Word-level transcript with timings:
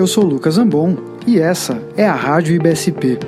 Eu 0.00 0.06
sou 0.06 0.24
Lucas 0.24 0.56
Ambon 0.56 0.96
e 1.26 1.38
essa 1.38 1.86
é 1.94 2.06
a 2.06 2.14
Rádio 2.14 2.54
IBSP. 2.54 3.18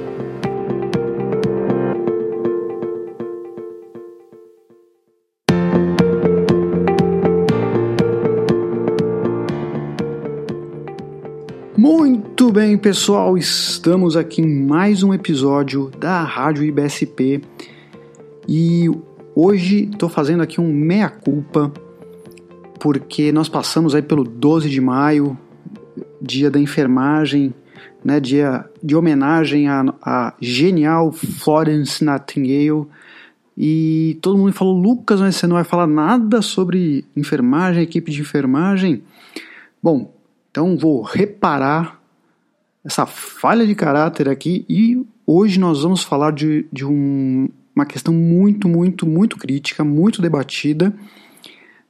Muito 11.77 12.51
bem, 12.51 12.79
pessoal, 12.79 13.37
estamos 13.37 14.17
aqui 14.17 14.41
em 14.41 14.65
mais 14.65 15.03
um 15.03 15.13
episódio 15.13 15.91
da 15.99 16.23
Rádio 16.23 16.65
IBSP 16.65 17.43
e 18.49 18.91
hoje 19.37 19.91
estou 19.93 20.09
fazendo 20.09 20.43
aqui 20.43 20.59
um 20.59 20.73
meia-culpa 20.73 21.71
porque 22.81 23.31
nós 23.31 23.51
passamos 23.51 23.95
aí 23.95 24.01
pelo 24.01 24.25
12 24.25 24.71
de 24.71 24.81
maio, 24.81 25.37
dia 26.23 26.51
da 26.51 26.61
enfermagem, 26.61 27.53
né, 28.05 28.21
dia 28.21 28.65
de 28.83 28.95
homenagem 28.95 29.69
à, 29.69 29.85
à 30.01 30.35
genial 30.41 31.13
Florence 31.13 32.05
Nightingale 32.05 32.87
e 33.57 34.19
todo 34.23 34.39
mundo 34.39 34.53
falou, 34.53 34.75
Lucas, 34.75 35.21
mas 35.21 35.37
você 35.37 35.47
não 35.47 35.57
vai 35.57 35.65
falar 35.65 35.87
nada 35.87 36.41
sobre 36.41 37.05
enfermagem, 37.17 37.83
equipe 37.83 38.11
de 38.11 38.21
enfermagem? 38.21 39.03
Bom, 39.83 40.15
então 40.51 40.77
vou 40.77 41.03
reparar 41.03 42.01
essa 42.85 43.05
falha 43.05 43.67
de 43.67 43.75
caráter 43.75 44.29
aqui 44.29 44.65
e 44.69 45.05
hoje 45.27 45.59
nós 45.61 45.83
vamos 45.83 46.03
falar 46.03 46.33
de, 46.33 46.67
de 46.73 46.85
um, 46.85 47.49
uma 47.75 47.85
questão 47.85 48.15
muito, 48.15 48.69
muito, 48.69 49.07
muito 49.07 49.37
crítica, 49.37 49.85
muito 49.85 50.23
debatida, 50.23 50.95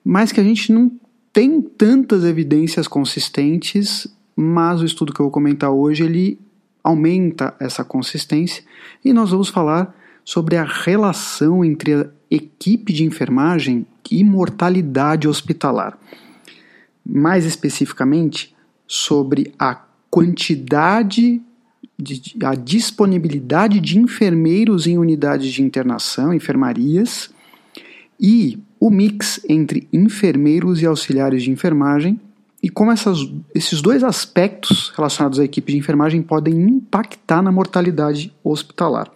mas 0.04 0.32
que 0.32 0.40
a 0.40 0.44
gente 0.44 0.72
não 0.72 0.90
tem 1.32 1.62
tantas 1.62 2.24
evidências 2.24 2.86
consistentes, 2.86 4.06
mas 4.42 4.80
o 4.80 4.84
estudo 4.84 5.12
que 5.12 5.20
eu 5.20 5.26
vou 5.26 5.30
comentar 5.30 5.70
hoje 5.70 6.02
ele 6.02 6.38
aumenta 6.82 7.54
essa 7.60 7.84
consistência 7.84 8.64
e 9.04 9.12
nós 9.12 9.30
vamos 9.30 9.48
falar 9.48 9.94
sobre 10.24 10.56
a 10.56 10.64
relação 10.64 11.64
entre 11.64 11.94
a 11.94 12.06
equipe 12.30 12.92
de 12.92 13.04
enfermagem 13.04 13.86
e 14.10 14.24
mortalidade 14.24 15.28
hospitalar. 15.28 15.98
Mais 17.04 17.44
especificamente, 17.44 18.54
sobre 18.86 19.52
a 19.58 19.80
quantidade, 20.10 21.40
de, 21.98 22.36
a 22.44 22.54
disponibilidade 22.54 23.80
de 23.80 23.98
enfermeiros 23.98 24.86
em 24.86 24.98
unidades 24.98 25.50
de 25.50 25.62
internação, 25.62 26.34
enfermarias, 26.34 27.30
e 28.20 28.58
o 28.78 28.90
mix 28.90 29.40
entre 29.48 29.88
enfermeiros 29.92 30.82
e 30.82 30.86
auxiliares 30.86 31.42
de 31.42 31.50
enfermagem, 31.50 32.20
e 32.62 32.68
como 32.70 32.92
essas, 32.92 33.18
esses 33.52 33.82
dois 33.82 34.04
aspectos 34.04 34.92
relacionados 34.96 35.40
à 35.40 35.44
equipe 35.44 35.72
de 35.72 35.78
enfermagem 35.78 36.22
podem 36.22 36.54
impactar 36.54 37.42
na 37.42 37.50
mortalidade 37.50 38.32
hospitalar. 38.44 39.10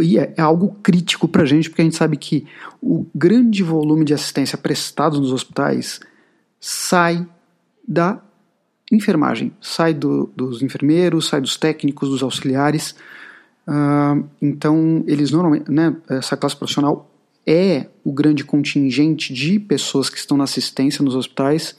E 0.00 0.18
é, 0.18 0.34
é 0.36 0.42
algo 0.42 0.76
crítico 0.82 1.28
para 1.28 1.42
a 1.42 1.46
gente, 1.46 1.70
porque 1.70 1.80
a 1.80 1.84
gente 1.84 1.96
sabe 1.96 2.16
que 2.16 2.46
o 2.82 3.06
grande 3.14 3.62
volume 3.62 4.04
de 4.04 4.12
assistência 4.12 4.58
prestado 4.58 5.20
nos 5.20 5.32
hospitais 5.32 6.00
sai 6.60 7.24
da 7.86 8.20
enfermagem, 8.90 9.52
sai 9.60 9.94
do, 9.94 10.30
dos 10.34 10.62
enfermeiros, 10.62 11.28
sai 11.28 11.40
dos 11.40 11.56
técnicos, 11.56 12.08
dos 12.08 12.22
auxiliares. 12.22 12.94
Uh, 13.66 14.26
então, 14.42 15.04
eles 15.06 15.30
normalmente, 15.30 15.70
né, 15.70 15.94
essa 16.08 16.36
classe 16.36 16.56
profissional 16.56 17.08
é 17.50 17.88
o 18.04 18.12
grande 18.12 18.44
contingente 18.44 19.32
de 19.32 19.58
pessoas 19.58 20.10
que 20.10 20.18
estão 20.18 20.36
na 20.36 20.44
assistência 20.44 21.02
nos 21.02 21.16
hospitais. 21.16 21.74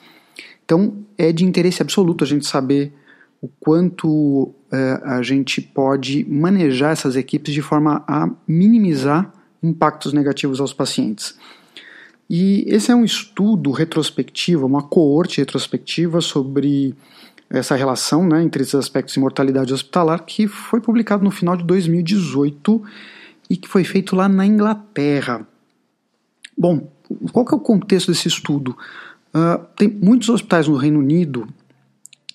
Então, 0.65 1.05
é 1.15 1.31
de 1.31 1.45
interesse 1.45 1.79
absoluto 1.79 2.23
a 2.23 2.27
gente 2.27 2.47
saber 2.47 2.91
o 3.39 3.47
quanto 3.47 4.07
uh, 4.07 4.55
a 5.03 5.21
gente 5.21 5.61
pode 5.61 6.25
manejar 6.27 6.91
essas 6.91 7.15
equipes 7.15 7.53
de 7.53 7.61
forma 7.61 8.03
a 8.07 8.27
minimizar 8.47 9.31
impactos 9.61 10.11
negativos 10.11 10.59
aos 10.59 10.73
pacientes. 10.73 11.37
E 12.27 12.65
esse 12.67 12.91
é 12.91 12.95
um 12.95 13.05
estudo 13.05 13.69
retrospectivo, 13.69 14.65
uma 14.65 14.81
coorte 14.81 15.37
retrospectiva 15.37 16.19
sobre 16.19 16.95
essa 17.47 17.75
relação 17.75 18.27
né, 18.27 18.41
entre 18.41 18.63
esses 18.63 18.75
aspectos 18.75 19.13
de 19.13 19.19
mortalidade 19.19 19.71
hospitalar, 19.71 20.25
que 20.25 20.47
foi 20.47 20.81
publicado 20.81 21.23
no 21.23 21.31
final 21.31 21.55
de 21.55 21.63
2018 21.63 22.83
e 23.49 23.55
que 23.55 23.67
foi 23.67 23.83
feito 23.83 24.15
lá 24.15 24.27
na 24.27 24.45
Inglaterra. 24.45 25.47
Bom, 26.59 26.91
qual 27.31 27.45
que 27.45 27.53
é 27.53 27.57
o 27.57 27.61
contexto 27.61 28.11
desse 28.11 28.27
estudo? 28.27 28.77
Uh, 29.33 29.63
tem 29.77 29.87
muitos 29.87 30.27
hospitais 30.27 30.67
no 30.67 30.75
Reino 30.75 30.99
Unido 30.99 31.47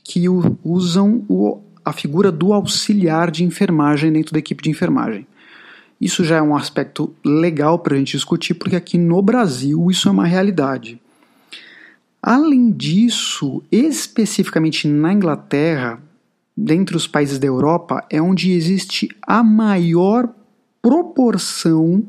que 0.03 0.27
usam 0.65 1.23
o, 1.29 1.61
a 1.85 1.93
figura 1.93 2.33
do 2.33 2.55
auxiliar 2.55 3.31
de 3.31 3.45
enfermagem 3.45 4.11
dentro 4.11 4.33
da 4.33 4.39
equipe 4.39 4.63
de 4.63 4.71
enfermagem. 4.71 5.27
Isso 6.01 6.25
já 6.25 6.37
é 6.37 6.43
um 6.43 6.57
aspecto 6.57 7.15
legal 7.23 7.79
para 7.79 7.95
a 7.95 7.99
gente 7.99 8.13
discutir, 8.13 8.55
porque 8.55 8.77
aqui 8.77 8.97
no 8.97 9.21
Brasil 9.21 9.91
isso 9.91 10.09
é 10.09 10.13
uma 10.13 10.27
realidade. 10.27 10.99
Além 12.23 12.71
disso, 12.71 13.63
especificamente 13.71 14.89
na 14.89 15.13
Inglaterra, 15.13 16.01
dentre 16.57 16.97
os 16.97 17.07
países 17.07 17.39
da 17.39 17.47
Europa, 17.47 18.03
é 18.09 18.23
onde 18.23 18.53
existe 18.53 19.09
a 19.21 19.43
maior 19.43 20.29
proporção 20.81 22.03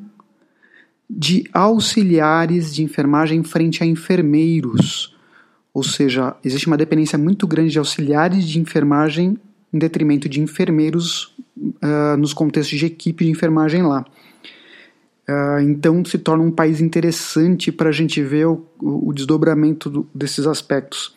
de 1.09 1.43
auxiliares 1.53 2.73
de 2.73 2.83
enfermagem 2.83 3.43
frente 3.43 3.83
a 3.83 3.85
enfermeiros. 3.85 5.15
Ou 5.73 5.83
seja, 5.83 6.35
existe 6.43 6.67
uma 6.67 6.77
dependência 6.77 7.17
muito 7.17 7.47
grande 7.47 7.71
de 7.71 7.79
auxiliares 7.79 8.47
de 8.47 8.59
enfermagem 8.59 9.37
em 9.73 9.77
detrimento 9.77 10.29
de 10.29 10.39
enfermeiros 10.39 11.35
uh, 11.57 12.17
nos 12.17 12.33
contextos 12.33 12.79
de 12.79 12.85
equipe 12.85 13.25
de 13.25 13.31
enfermagem 13.31 13.83
lá. 13.83 14.05
Uh, 15.27 15.59
então 15.61 16.05
se 16.05 16.17
torna 16.17 16.43
um 16.43 16.51
país 16.51 16.79
interessante 16.79 17.71
para 17.71 17.89
a 17.89 17.91
gente 17.91 18.21
ver 18.21 18.45
o, 18.45 18.65
o 18.79 19.11
desdobramento 19.11 19.89
do, 19.89 20.07
desses 20.13 20.47
aspectos. 20.47 21.15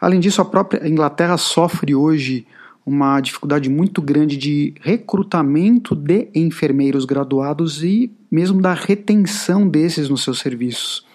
Além 0.00 0.18
disso, 0.18 0.40
a 0.40 0.44
própria 0.44 0.86
Inglaterra 0.88 1.36
sofre 1.36 1.94
hoje 1.94 2.46
uma 2.86 3.20
dificuldade 3.20 3.68
muito 3.70 4.02
grande 4.02 4.36
de 4.36 4.74
recrutamento 4.80 5.94
de 5.94 6.28
enfermeiros 6.34 7.04
graduados 7.04 7.82
e 7.82 8.10
mesmo 8.30 8.60
da 8.60 8.74
retenção 8.74 9.66
desses 9.66 10.08
nos 10.08 10.22
seus 10.22 10.38
serviços. 10.38 11.06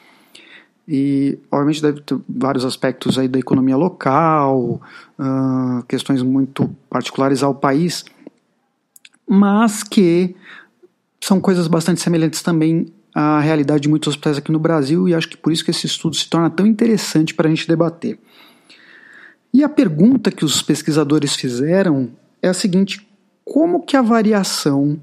E, 0.88 1.38
obviamente, 1.52 1.82
deve 1.84 2.02
ter 2.02 2.18
vários 2.28 2.66
aspectos 2.66 3.20
aí 3.20 3.28
da 3.28 3.38
economia 3.38 3.78
local, 3.78 4.82
uh, 5.20 5.84
questões 5.88 6.24
muito 6.24 6.68
particulares 6.90 7.44
ao 7.44 7.54
país, 7.54 8.04
mas 9.28 9.84
que 9.84 10.36
são 11.22 11.40
coisas 11.40 11.68
bastante 11.68 12.02
semelhantes 12.02 12.42
também 12.42 12.88
à 13.14 13.40
realidade 13.40 13.82
de 13.82 13.90
muitos 13.90 14.08
hospitais 14.08 14.38
aqui 14.40 14.52
no 14.52 14.58
Brasil, 14.58 15.08
e 15.08 15.14
acho 15.14 15.30
que 15.30 15.38
por 15.38 15.54
isso 15.54 15.64
que 15.64 15.70
esse 15.70 15.86
estudo 15.86 16.16
se 16.16 16.28
torna 16.28 16.50
tão 16.50 16.66
interessante 16.66 17.36
para 17.36 17.48
a 17.48 17.50
gente 17.52 17.68
debater. 17.68 18.18
E 19.54 19.64
a 19.64 19.70
pergunta 19.70 20.32
que 20.32 20.46
os 20.46 20.62
pesquisadores 20.62 21.36
fizeram 21.36 22.10
é 22.42 22.50
a 22.50 22.54
seguinte: 22.54 23.08
como 23.44 23.84
que 23.84 23.98
a 23.98 24.02
variação 24.02 25.00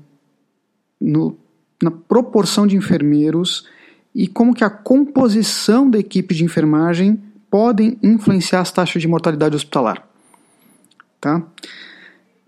no, 1.00 1.36
na 1.82 1.90
proporção 1.90 2.66
de 2.66 2.76
enfermeiros 2.76 3.66
e 4.14 4.26
como 4.26 4.54
que 4.54 4.64
a 4.64 4.70
composição 4.70 5.90
da 5.90 5.98
equipe 5.98 6.34
de 6.34 6.44
enfermagem 6.44 7.22
podem 7.50 7.98
influenciar 8.02 8.60
as 8.60 8.72
taxas 8.72 9.02
de 9.02 9.08
mortalidade 9.08 9.54
hospitalar. 9.54 10.06
Tá? 11.20 11.42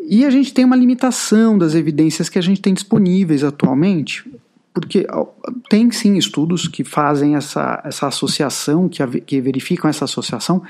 E 0.00 0.25
a 0.25 0.30
gente 0.30 0.54
tem 0.54 0.65
uma 0.65 0.76
limitação 0.76 1.59
das 1.59 1.75
evidências 1.75 2.28
que 2.28 2.38
a 2.38 2.42
gente 2.42 2.62
tem 2.62 2.72
disponíveis 2.72 3.44
atualmente, 3.44 4.25
porque 4.72 5.06
tem 5.69 5.91
sim 5.91 6.16
estudos 6.16 6.66
que 6.66 6.84
fazem 6.84 7.36
essa, 7.36 7.82
essa 7.84 8.06
associação, 8.06 8.89
que, 8.89 9.04
que 9.21 9.41
verificam 9.41 9.91
essa 9.91 10.04
associação, 10.04 10.62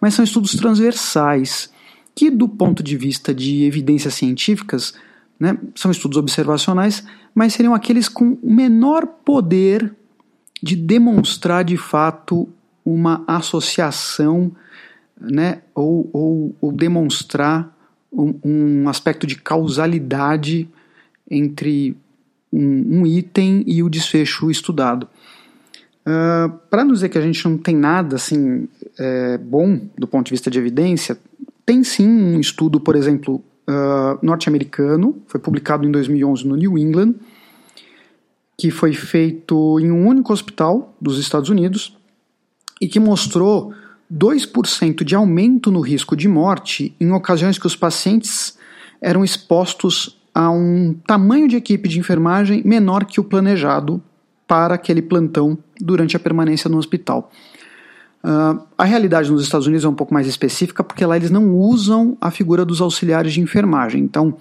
mas 0.00 0.14
são 0.14 0.24
estudos 0.24 0.54
transversais, 0.54 1.70
que 2.14 2.30
do 2.30 2.48
ponto 2.48 2.82
de 2.82 2.96
vista 2.96 3.34
de 3.34 3.64
evidências 3.64 4.14
científicas, 4.14 4.94
né, 5.38 5.58
são 5.74 5.90
estudos 5.90 6.18
observacionais, 6.18 7.04
mas 7.34 7.54
seriam 7.54 7.74
aqueles 7.74 8.08
com 8.08 8.38
menor 8.42 9.06
poder 9.06 9.94
de 10.62 10.76
demonstrar 10.76 11.64
de 11.64 11.76
fato 11.76 12.48
uma 12.84 13.24
associação 13.26 14.52
né, 15.20 15.62
ou, 15.74 16.08
ou, 16.12 16.56
ou 16.60 16.72
demonstrar 16.72 17.76
um, 18.12 18.34
um, 18.44 18.88
aspecto 18.88 19.26
de 19.26 19.36
causalidade 19.36 20.68
entre 21.30 21.96
um, 22.52 23.00
um, 23.00 23.06
item 23.06 23.62
e 23.66 23.82
o 23.82 23.88
desfecho 23.88 24.50
estudado. 24.50 25.08
Ah, 26.04 26.50
Para 26.70 26.84
não 26.84 26.92
dizer 26.92 27.08
que 27.08 27.18
a 27.18 27.20
gente 27.20 27.46
não 27.46 27.58
tem 27.58 27.76
nada 27.76 28.16
assim 28.16 28.68
é, 28.98 29.38
bom 29.38 29.80
do 29.96 30.06
ponto 30.06 30.26
de 30.26 30.30
vista 30.32 30.50
de 30.50 30.58
evidência, 30.58 31.18
tem 31.64 31.84
sim 31.84 32.08
um 32.08 32.40
estudo, 32.40 32.80
por 32.80 32.96
exemplo, 32.96 33.36
uh, 33.68 34.18
norte-americano, 34.20 35.22
foi 35.26 35.38
publicado 35.38 35.86
em 35.86 35.90
2011 35.90 36.46
no 36.46 36.56
New 36.56 36.76
England, 36.76 37.14
que 38.58 38.70
foi 38.70 38.92
feito 38.92 39.78
em 39.78 39.90
um 39.90 40.06
único 40.06 40.32
hospital 40.32 40.94
dos 41.00 41.18
Estados 41.18 41.48
Unidos 41.48 41.96
e 42.80 42.88
que 42.88 42.98
mostrou 42.98 43.72
2% 44.12 45.04
de 45.04 45.14
aumento 45.14 45.70
no 45.70 45.80
risco 45.80 46.16
de 46.16 46.26
morte 46.26 46.94
em 47.00 47.12
ocasiões 47.12 47.58
que 47.58 47.66
os 47.66 47.76
pacientes 47.76 48.58
eram 49.00 49.24
expostos 49.24 50.20
a 50.34 50.50
um 50.50 50.94
tamanho 51.06 51.46
de 51.46 51.56
equipe 51.56 51.88
de 51.88 51.98
enfermagem 51.98 52.62
menor 52.64 53.04
que 53.04 53.20
o 53.20 53.24
planejado 53.24 54.02
para 54.50 54.74
aquele 54.74 55.00
plantão 55.00 55.56
durante 55.80 56.16
a 56.16 56.18
permanência 56.18 56.68
no 56.68 56.76
hospital. 56.76 57.30
Uh, 58.24 58.60
a 58.76 58.82
realidade 58.82 59.30
nos 59.30 59.44
Estados 59.44 59.68
Unidos 59.68 59.84
é 59.84 59.88
um 59.88 59.94
pouco 59.94 60.12
mais 60.12 60.26
específica 60.26 60.82
porque 60.82 61.06
lá 61.06 61.16
eles 61.16 61.30
não 61.30 61.56
usam 61.56 62.18
a 62.20 62.32
figura 62.32 62.64
dos 62.64 62.80
auxiliares 62.80 63.32
de 63.32 63.40
enfermagem. 63.40 64.02
Então, 64.02 64.36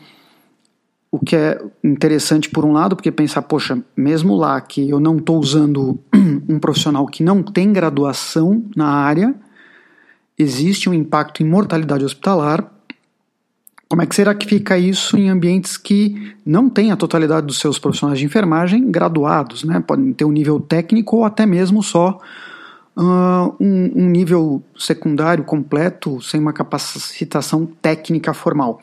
o 1.11 1.19
que 1.19 1.35
é 1.35 1.61
interessante 1.83 2.50
por 2.50 2.65
um 2.65 2.71
lado, 2.71 2.95
porque 2.95 3.11
pensar, 3.11 3.44
poxa, 3.44 3.77
mesmo 3.95 4.35
lá 4.35 4.59
que 4.59 4.89
eu 4.89 5.00
não 5.00 5.17
estou 5.17 5.38
usando 5.38 6.00
um 6.50 6.57
profissional 6.57 7.05
que 7.05 7.21
não 7.21 7.44
tem 7.44 7.71
graduação 7.71 8.65
na 8.75 8.88
área, 8.88 9.35
existe 10.39 10.89
um 10.89 10.94
impacto 10.94 11.44
em 11.44 11.45
mortalidade 11.45 12.03
hospitalar. 12.03 12.67
Como 13.89 14.03
é 14.03 14.06
que 14.06 14.15
será 14.15 14.36
que 14.36 14.45
fica 14.45 14.77
isso 14.77 15.18
em 15.18 15.30
ambientes 15.30 15.75
que 15.75 16.36
não 16.45 16.69
têm 16.69 16.91
a 16.91 16.95
totalidade 16.95 17.47
dos 17.47 17.57
seus 17.57 17.80
profissionais 17.80 18.19
de 18.19 18.25
enfermagem 18.25 18.91
graduados, 18.91 19.63
né? 19.63 19.80
Podem 19.80 20.13
ter 20.13 20.25
um 20.25 20.31
nível 20.31 20.59
técnico 20.59 21.18
ou 21.18 21.25
até 21.25 21.44
mesmo 21.44 21.81
só 21.81 22.19
uh, 22.95 23.56
um, 23.59 23.91
um 23.95 24.07
nível 24.07 24.62
secundário 24.77 25.44
completo, 25.44 26.21
sem 26.21 26.39
uma 26.39 26.53
capacitação 26.53 27.65
técnica 27.81 28.31
formal. 28.31 28.80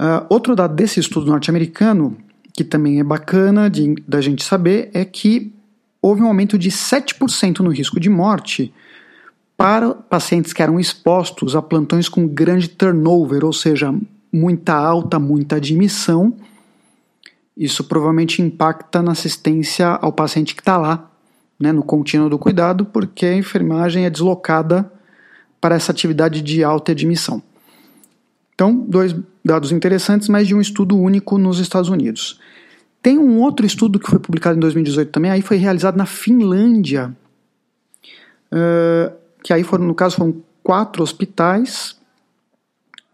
Uh, 0.00 0.24
outro 0.30 0.56
dado 0.56 0.74
desse 0.74 0.98
estudo 0.98 1.26
norte-americano, 1.26 2.16
que 2.54 2.64
também 2.64 3.00
é 3.00 3.04
bacana 3.04 3.68
de, 3.68 3.96
da 4.08 4.22
gente 4.22 4.42
saber, 4.42 4.88
é 4.94 5.04
que 5.04 5.52
houve 6.00 6.22
um 6.22 6.26
aumento 6.26 6.56
de 6.56 6.70
7% 6.70 7.60
no 7.60 7.70
risco 7.70 8.00
de 8.00 8.08
morte 8.08 8.72
para 9.56 9.94
pacientes 9.94 10.52
que 10.52 10.62
eram 10.62 10.80
expostos 10.80 11.54
a 11.54 11.62
plantões 11.62 12.08
com 12.08 12.26
grande 12.26 12.68
turnover, 12.68 13.44
ou 13.44 13.52
seja, 13.52 13.94
muita 14.32 14.74
alta, 14.74 15.18
muita 15.18 15.56
admissão. 15.56 16.34
Isso 17.56 17.84
provavelmente 17.84 18.42
impacta 18.42 19.00
na 19.00 19.12
assistência 19.12 19.88
ao 19.88 20.12
paciente 20.12 20.54
que 20.54 20.60
está 20.60 20.76
lá, 20.76 21.10
né, 21.58 21.70
no 21.70 21.84
contínuo 21.84 22.28
do 22.28 22.38
cuidado, 22.38 22.84
porque 22.84 23.26
a 23.26 23.36
enfermagem 23.36 24.04
é 24.04 24.10
deslocada 24.10 24.90
para 25.60 25.76
essa 25.76 25.92
atividade 25.92 26.42
de 26.42 26.64
alta 26.64 26.92
admissão. 26.92 27.42
Então, 28.54 28.74
dois 28.74 29.14
dados 29.44 29.72
interessantes, 29.72 30.28
mas 30.28 30.46
de 30.46 30.54
um 30.54 30.60
estudo 30.60 30.98
único 30.98 31.38
nos 31.38 31.58
Estados 31.58 31.88
Unidos. 31.88 32.40
Tem 33.00 33.18
um 33.18 33.40
outro 33.40 33.64
estudo 33.64 33.98
que 33.98 34.08
foi 34.08 34.18
publicado 34.18 34.56
em 34.56 34.60
2018 34.60 35.10
também, 35.10 35.30
aí 35.30 35.42
foi 35.42 35.58
realizado 35.58 35.96
na 35.96 36.06
Finlândia, 36.06 37.14
que 39.44 39.52
aí 39.52 39.62
foram, 39.62 39.84
no 39.84 39.94
caso, 39.94 40.16
foram 40.16 40.42
quatro 40.62 41.02
hospitais 41.02 41.94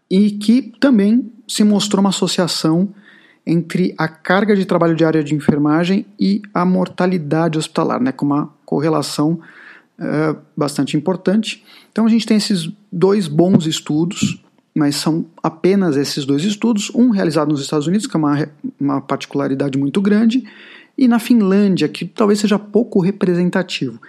e 0.09 0.31
que 0.31 0.73
também 0.79 1.29
se 1.45 1.61
mostrou 1.61 1.99
uma 1.99 2.09
associação 2.09 2.89
entre 3.45 3.93
a 3.97 4.07
carga 4.07 4.55
de 4.55 4.65
trabalho 4.65 4.95
diária 4.95 5.21
de 5.21 5.35
enfermagem 5.35 6.05
e 6.17 6.41
a 6.53 6.63
mortalidade 6.63 7.57
hospitalar, 7.57 8.01
né, 8.01 8.13
com 8.13 8.25
uma 8.25 8.49
correlação 8.65 9.41
uh, 9.99 10.37
bastante 10.55 10.95
importante. 10.95 11.65
Então 11.91 12.05
a 12.05 12.09
gente 12.09 12.25
tem 12.25 12.37
esses 12.37 12.71
dois 12.89 13.27
bons 13.27 13.65
estudos, 13.65 14.41
mas 14.73 14.95
são 14.95 15.25
apenas 15.43 15.97
esses 15.97 16.23
dois 16.23 16.45
estudos, 16.45 16.89
um 16.95 17.09
realizado 17.09 17.49
nos 17.49 17.61
Estados 17.61 17.87
Unidos, 17.87 18.07
que 18.07 18.15
é 18.15 18.19
uma, 18.19 18.49
uma 18.79 19.01
particularidade 19.01 19.77
muito 19.77 19.99
grande, 19.99 20.45
e 20.97 21.09
na 21.09 21.19
Finlândia, 21.19 21.89
que 21.89 22.05
talvez 22.05 22.39
seja 22.39 22.57
pouco 22.57 23.01
representativo. 23.01 23.99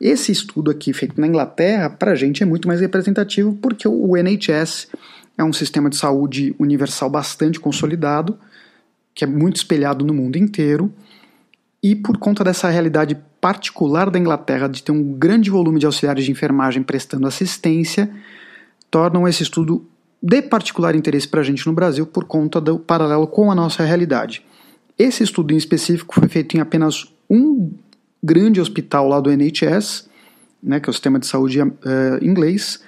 Esse 0.00 0.32
estudo 0.32 0.70
aqui, 0.70 0.94
feito 0.94 1.20
na 1.20 1.26
Inglaterra, 1.26 1.90
para 1.90 2.12
a 2.12 2.14
gente 2.14 2.42
é 2.42 2.46
muito 2.46 2.66
mais 2.66 2.80
representativo 2.80 3.54
porque 3.60 3.86
o 3.86 4.16
NHS 4.16 4.88
é 5.36 5.44
um 5.44 5.52
sistema 5.52 5.90
de 5.90 5.96
saúde 5.96 6.54
universal 6.58 7.10
bastante 7.10 7.60
consolidado, 7.60 8.38
que 9.14 9.24
é 9.24 9.26
muito 9.26 9.56
espelhado 9.56 10.02
no 10.04 10.14
mundo 10.14 10.36
inteiro, 10.36 10.90
e 11.82 11.94
por 11.94 12.16
conta 12.16 12.42
dessa 12.42 12.70
realidade 12.70 13.16
particular 13.40 14.10
da 14.10 14.18
Inglaterra 14.18 14.68
de 14.68 14.82
ter 14.82 14.92
um 14.92 15.12
grande 15.12 15.50
volume 15.50 15.78
de 15.78 15.86
auxiliares 15.86 16.24
de 16.24 16.30
enfermagem 16.30 16.82
prestando 16.82 17.26
assistência, 17.26 18.10
tornam 18.90 19.28
esse 19.28 19.42
estudo 19.42 19.86
de 20.22 20.42
particular 20.42 20.94
interesse 20.94 21.28
para 21.28 21.40
a 21.40 21.44
gente 21.44 21.66
no 21.66 21.72
Brasil 21.72 22.06
por 22.06 22.24
conta 22.24 22.60
do 22.60 22.78
paralelo 22.78 23.26
com 23.26 23.50
a 23.50 23.54
nossa 23.54 23.82
realidade. 23.82 24.44
Esse 24.98 25.22
estudo 25.22 25.52
em 25.52 25.56
específico 25.56 26.14
foi 26.14 26.28
feito 26.28 26.56
em 26.56 26.60
apenas 26.60 27.10
um 27.28 27.70
grande 28.22 28.60
hospital 28.60 29.08
lá 29.08 29.20
do 29.20 29.30
NHS, 29.30 30.08
né, 30.62 30.78
que 30.78 30.88
é 30.88 30.90
o 30.90 30.92
sistema 30.92 31.18
de 31.18 31.26
saúde 31.26 31.60
uh, 31.60 31.72
inglês, 32.20 32.80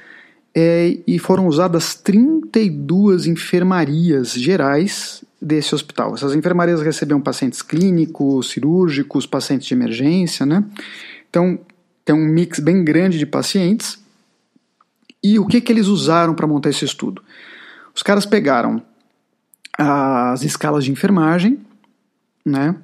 é, 0.54 0.98
e 1.06 1.18
foram 1.18 1.46
usadas 1.46 1.94
32 1.94 3.26
enfermarias 3.26 4.32
gerais 4.32 5.24
desse 5.40 5.74
hospital. 5.74 6.14
Essas 6.14 6.34
enfermarias 6.34 6.82
recebiam 6.82 7.20
pacientes 7.20 7.62
clínicos, 7.62 8.50
cirúrgicos, 8.50 9.26
pacientes 9.26 9.66
de 9.66 9.74
emergência, 9.74 10.44
né? 10.44 10.62
Então 11.28 11.58
tem 12.04 12.14
um 12.14 12.26
mix 12.26 12.60
bem 12.60 12.84
grande 12.84 13.18
de 13.18 13.26
pacientes. 13.26 13.98
E 15.22 15.38
o 15.38 15.46
que, 15.46 15.60
que 15.60 15.72
eles 15.72 15.86
usaram 15.86 16.34
para 16.34 16.46
montar 16.46 16.68
esse 16.68 16.84
estudo? 16.84 17.22
Os 17.94 18.02
caras 18.02 18.26
pegaram 18.26 18.82
as 19.78 20.42
escalas 20.42 20.84
de 20.84 20.92
enfermagem, 20.92 21.60
né? 22.44 22.76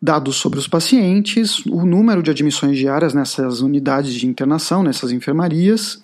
Dados 0.00 0.36
sobre 0.36 0.58
os 0.58 0.68
pacientes, 0.68 1.64
o 1.66 1.84
número 1.84 2.22
de 2.22 2.30
admissões 2.30 2.78
diárias 2.78 3.12
nessas 3.12 3.60
unidades 3.60 4.14
de 4.14 4.26
internação, 4.26 4.82
nessas 4.82 5.10
enfermarias. 5.10 6.02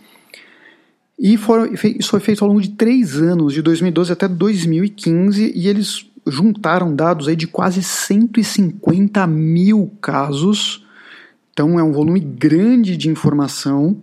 E 1.18 1.36
foram, 1.36 1.72
isso 1.72 2.10
foi 2.10 2.20
feito 2.20 2.42
ao 2.42 2.48
longo 2.48 2.60
de 2.60 2.70
três 2.70 3.16
anos, 3.16 3.52
de 3.52 3.62
2012 3.62 4.12
até 4.12 4.26
2015, 4.26 5.52
e 5.54 5.68
eles 5.68 6.06
juntaram 6.26 6.94
dados 6.94 7.28
aí 7.28 7.36
de 7.36 7.46
quase 7.46 7.82
150 7.82 9.26
mil 9.26 9.92
casos. 10.00 10.84
Então 11.52 11.78
é 11.78 11.82
um 11.82 11.92
volume 11.92 12.18
grande 12.18 12.96
de 12.96 13.08
informação. 13.08 13.96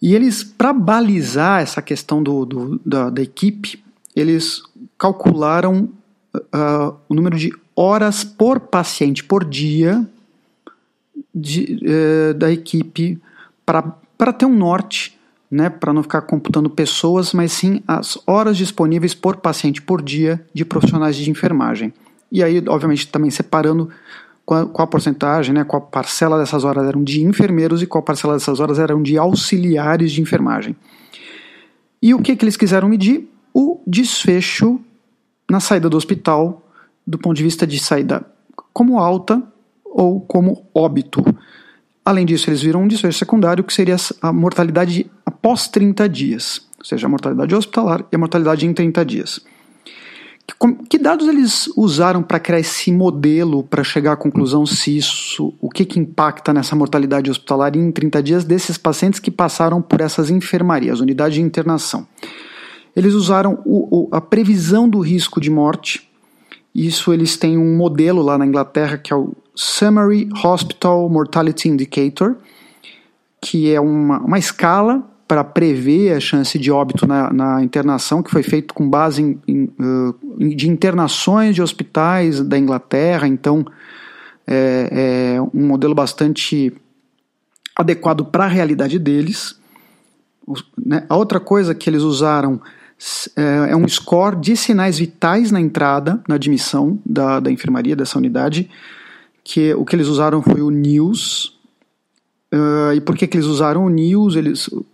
E 0.00 0.14
eles, 0.14 0.42
para 0.42 0.72
balizar 0.72 1.60
essa 1.60 1.82
questão 1.82 2.22
do, 2.22 2.44
do 2.44 2.80
da, 2.84 3.10
da, 3.10 3.22
equipe, 3.22 3.82
eles 4.14 4.62
calcularam 4.96 5.90
uh, 6.34 6.94
o 7.08 7.14
número 7.14 7.36
de 7.36 7.52
horas 7.76 8.24
por 8.24 8.58
paciente 8.58 9.22
por 9.22 9.44
dia 9.44 10.04
de, 11.34 11.78
uh, 11.84 12.34
da 12.34 12.50
equipe 12.50 13.20
para 13.64 14.32
ter 14.32 14.46
um 14.46 14.56
norte, 14.56 15.18
né, 15.50 15.68
para 15.68 15.92
não 15.92 16.02
ficar 16.02 16.22
computando 16.22 16.70
pessoas, 16.70 17.32
mas 17.32 17.52
sim 17.52 17.82
as 17.86 18.18
horas 18.26 18.56
disponíveis 18.56 19.14
por 19.14 19.36
paciente 19.36 19.82
por 19.82 20.00
dia 20.00 20.44
de 20.54 20.64
profissionais 20.64 21.16
de 21.16 21.30
enfermagem. 21.30 21.92
E 22.32 22.42
aí, 22.42 22.64
obviamente, 22.66 23.06
também 23.08 23.30
separando 23.30 23.90
qual, 24.44 24.68
qual 24.68 24.84
a 24.84 24.88
porcentagem, 24.88 25.54
né, 25.54 25.64
qual 25.64 25.82
parcela 25.82 26.38
dessas 26.38 26.64
horas 26.64 26.86
eram 26.86 27.04
de 27.04 27.22
enfermeiros 27.22 27.82
e 27.82 27.86
qual 27.86 28.02
parcela 28.02 28.34
dessas 28.34 28.58
horas 28.58 28.78
eram 28.78 29.02
de 29.02 29.18
auxiliares 29.18 30.12
de 30.12 30.22
enfermagem. 30.22 30.74
E 32.00 32.14
o 32.14 32.20
que, 32.20 32.34
que 32.34 32.44
eles 32.44 32.56
quiseram 32.56 32.88
medir? 32.88 33.28
O 33.52 33.80
desfecho 33.86 34.80
na 35.50 35.60
saída 35.60 35.88
do 35.88 35.96
hospital 35.96 36.65
do 37.06 37.18
ponto 37.18 37.36
de 37.36 37.42
vista 37.42 37.66
de 37.66 37.78
saída 37.78 38.26
como 38.72 38.98
alta 38.98 39.42
ou 39.84 40.20
como 40.20 40.66
óbito. 40.74 41.24
Além 42.04 42.26
disso, 42.26 42.50
eles 42.50 42.62
viram 42.62 42.82
um 42.82 42.88
desfecho 42.88 43.18
secundário 43.18 43.64
que 43.64 43.72
seria 43.72 43.96
a 44.20 44.32
mortalidade 44.32 45.10
após 45.24 45.68
30 45.68 46.08
dias, 46.08 46.66
ou 46.78 46.84
seja, 46.84 47.06
a 47.06 47.10
mortalidade 47.10 47.54
hospitalar 47.54 48.04
e 48.12 48.14
a 48.14 48.18
mortalidade 48.18 48.66
em 48.66 48.72
30 48.72 49.04
dias. 49.04 49.40
Que, 50.88 50.96
dados 50.96 51.26
eles 51.26 51.66
usaram 51.76 52.22
para 52.22 52.38
criar 52.38 52.60
esse 52.60 52.92
modelo 52.92 53.64
para 53.64 53.82
chegar 53.82 54.12
à 54.12 54.16
conclusão 54.16 54.64
se 54.64 54.96
isso, 54.96 55.52
o 55.60 55.68
que, 55.68 55.84
que 55.84 55.98
impacta 55.98 56.52
nessa 56.52 56.76
mortalidade 56.76 57.28
hospitalar 57.28 57.76
em 57.76 57.90
30 57.90 58.22
dias 58.22 58.44
desses 58.44 58.78
pacientes 58.78 59.18
que 59.18 59.30
passaram 59.30 59.82
por 59.82 60.00
essas 60.00 60.30
enfermarias, 60.30 61.00
unidade 61.00 61.34
de 61.34 61.42
internação? 61.42 62.06
Eles 62.94 63.12
usaram 63.12 63.60
o, 63.64 64.04
o, 64.04 64.08
a 64.12 64.20
previsão 64.20 64.88
do 64.88 65.00
risco 65.00 65.40
de 65.40 65.50
morte. 65.50 66.05
Isso 66.76 67.10
eles 67.10 67.38
têm 67.38 67.56
um 67.56 67.74
modelo 67.74 68.20
lá 68.20 68.36
na 68.36 68.44
Inglaterra 68.44 68.98
que 68.98 69.10
é 69.10 69.16
o 69.16 69.32
Summary 69.54 70.28
Hospital 70.44 71.08
Mortality 71.08 71.70
Indicator, 71.70 72.36
que 73.40 73.72
é 73.72 73.80
uma, 73.80 74.20
uma 74.20 74.38
escala 74.38 75.02
para 75.26 75.42
prever 75.42 76.12
a 76.12 76.20
chance 76.20 76.58
de 76.58 76.70
óbito 76.70 77.06
na, 77.06 77.32
na, 77.32 77.64
internação, 77.64 78.22
que 78.22 78.30
foi 78.30 78.42
feito 78.42 78.74
com 78.74 78.88
base 78.90 79.22
em, 79.22 79.40
em, 79.48 79.64
uh, 79.80 80.54
de 80.54 80.68
internações 80.68 81.54
de 81.54 81.62
hospitais 81.62 82.42
da 82.42 82.58
Inglaterra, 82.58 83.26
então 83.26 83.64
é, 84.46 85.36
é 85.36 85.40
um 85.40 85.66
modelo 85.66 85.94
bastante 85.94 86.74
adequado 87.74 88.26
para 88.26 88.44
a 88.44 88.48
realidade 88.48 88.98
deles. 88.98 89.58
Né? 90.84 91.06
A 91.08 91.16
outra 91.16 91.40
coisa 91.40 91.74
que 91.74 91.88
eles 91.88 92.02
usaram 92.02 92.60
é, 93.36 93.72
é 93.72 93.76
um 93.76 93.86
score 93.88 94.36
de 94.36 94.56
sinais 94.56 94.98
vitais 94.98 95.50
na 95.50 95.60
entrada, 95.60 96.22
na 96.28 96.36
admissão 96.36 96.98
da, 97.04 97.40
da 97.40 97.50
enfermaria 97.50 97.96
dessa 97.96 98.18
unidade, 98.18 98.70
que 99.44 99.74
o 99.74 99.84
que 99.84 99.94
eles 99.94 100.08
usaram 100.08 100.42
foi 100.42 100.60
o 100.60 100.70
NEWS, 100.70 101.56
Uh, 102.54 102.94
e 102.94 103.00
por 103.00 103.16
que, 103.16 103.26
que 103.26 103.36
eles 103.36 103.46
usaram 103.46 103.84
o 103.84 103.88
News? 103.88 104.36
Eles, 104.36 104.68
uh, 104.68 104.84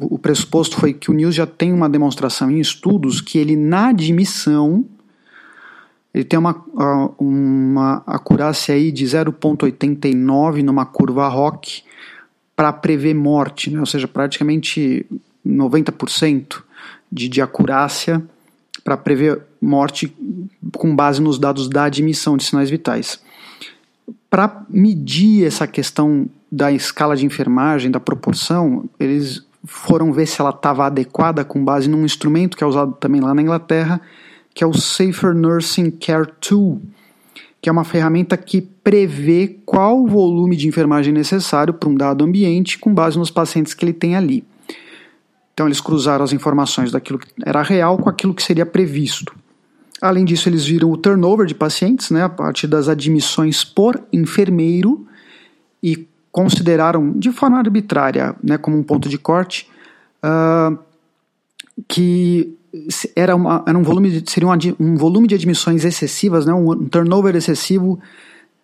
o 0.00 0.18
pressuposto 0.18 0.76
foi 0.76 0.92
que 0.92 1.10
o 1.10 1.14
News 1.14 1.34
já 1.34 1.46
tem 1.46 1.72
uma 1.72 1.88
demonstração 1.88 2.50
em 2.50 2.58
estudos 2.58 3.20
que 3.20 3.38
ele, 3.38 3.54
na 3.54 3.88
admissão, 3.88 4.84
ele 6.12 6.24
tem 6.24 6.38
uma, 6.38 6.52
uh, 6.52 7.14
uma 7.18 8.02
acurácia 8.06 8.74
aí 8.74 8.90
de 8.90 9.04
0,89 9.04 10.62
numa 10.62 10.84
curva 10.84 11.28
ROC 11.28 11.82
para 12.56 12.72
prever 12.72 13.14
morte, 13.14 13.70
né? 13.70 13.78
ou 13.78 13.86
seja, 13.86 14.08
praticamente 14.08 15.06
90% 15.46 16.62
de, 17.16 17.28
de 17.30 17.40
acurácia 17.40 18.22
para 18.84 18.96
prever 18.96 19.42
morte 19.60 20.14
com 20.76 20.94
base 20.94 21.20
nos 21.20 21.38
dados 21.38 21.68
da 21.68 21.84
admissão 21.84 22.36
de 22.36 22.44
sinais 22.44 22.68
vitais. 22.68 23.20
Para 24.28 24.64
medir 24.68 25.46
essa 25.46 25.66
questão 25.66 26.28
da 26.52 26.70
escala 26.70 27.16
de 27.16 27.24
enfermagem, 27.24 27.90
da 27.90 27.98
proporção, 27.98 28.84
eles 29.00 29.44
foram 29.64 30.12
ver 30.12 30.26
se 30.26 30.40
ela 30.40 30.50
estava 30.50 30.86
adequada 30.86 31.44
com 31.44 31.64
base 31.64 31.88
num 31.88 32.04
instrumento 32.04 32.56
que 32.56 32.62
é 32.62 32.66
usado 32.66 32.92
também 33.00 33.20
lá 33.20 33.34
na 33.34 33.42
Inglaterra, 33.42 34.00
que 34.54 34.62
é 34.62 34.66
o 34.66 34.74
Safer 34.74 35.34
Nursing 35.34 35.90
Care 35.90 36.28
Tool, 36.40 36.80
que 37.60 37.68
é 37.68 37.72
uma 37.72 37.82
ferramenta 37.82 38.36
que 38.36 38.60
prevê 38.60 39.58
qual 39.64 40.02
o 40.02 40.06
volume 40.06 40.54
de 40.54 40.68
enfermagem 40.68 41.12
necessário 41.12 41.74
para 41.74 41.88
um 41.88 41.94
dado 41.94 42.24
ambiente 42.24 42.78
com 42.78 42.94
base 42.94 43.18
nos 43.18 43.30
pacientes 43.30 43.74
que 43.74 43.84
ele 43.84 43.92
tem 43.94 44.14
ali. 44.14 44.44
Então 45.56 45.66
eles 45.66 45.80
cruzaram 45.80 46.22
as 46.22 46.34
informações 46.34 46.92
daquilo 46.92 47.18
que 47.18 47.28
era 47.42 47.62
real 47.62 47.96
com 47.96 48.10
aquilo 48.10 48.34
que 48.34 48.42
seria 48.42 48.66
previsto. 48.66 49.34
Além 50.02 50.22
disso, 50.22 50.50
eles 50.50 50.66
viram 50.66 50.90
o 50.90 50.98
turnover 50.98 51.46
de 51.46 51.54
pacientes, 51.54 52.10
né, 52.10 52.24
a 52.24 52.28
partir 52.28 52.66
das 52.66 52.90
admissões 52.90 53.64
por 53.64 53.98
enfermeiro, 54.12 55.06
e 55.82 56.06
consideraram 56.30 57.10
de 57.12 57.32
forma 57.32 57.56
arbitrária, 57.56 58.36
né, 58.44 58.58
como 58.58 58.76
um 58.76 58.82
ponto 58.82 59.08
de 59.08 59.16
corte, 59.16 59.66
uh, 60.22 60.78
que 61.88 62.54
era, 63.14 63.34
uma, 63.34 63.64
era 63.66 63.78
um 63.78 63.82
volume 63.82 64.20
de, 64.20 64.30
seria 64.30 64.46
um, 64.50 64.58
um 64.78 64.94
volume 64.94 65.26
de 65.26 65.34
admissões 65.34 65.86
excessivas, 65.86 66.44
né, 66.44 66.52
um, 66.52 66.70
um 66.70 66.86
turnover 66.86 67.34
excessivo, 67.34 67.98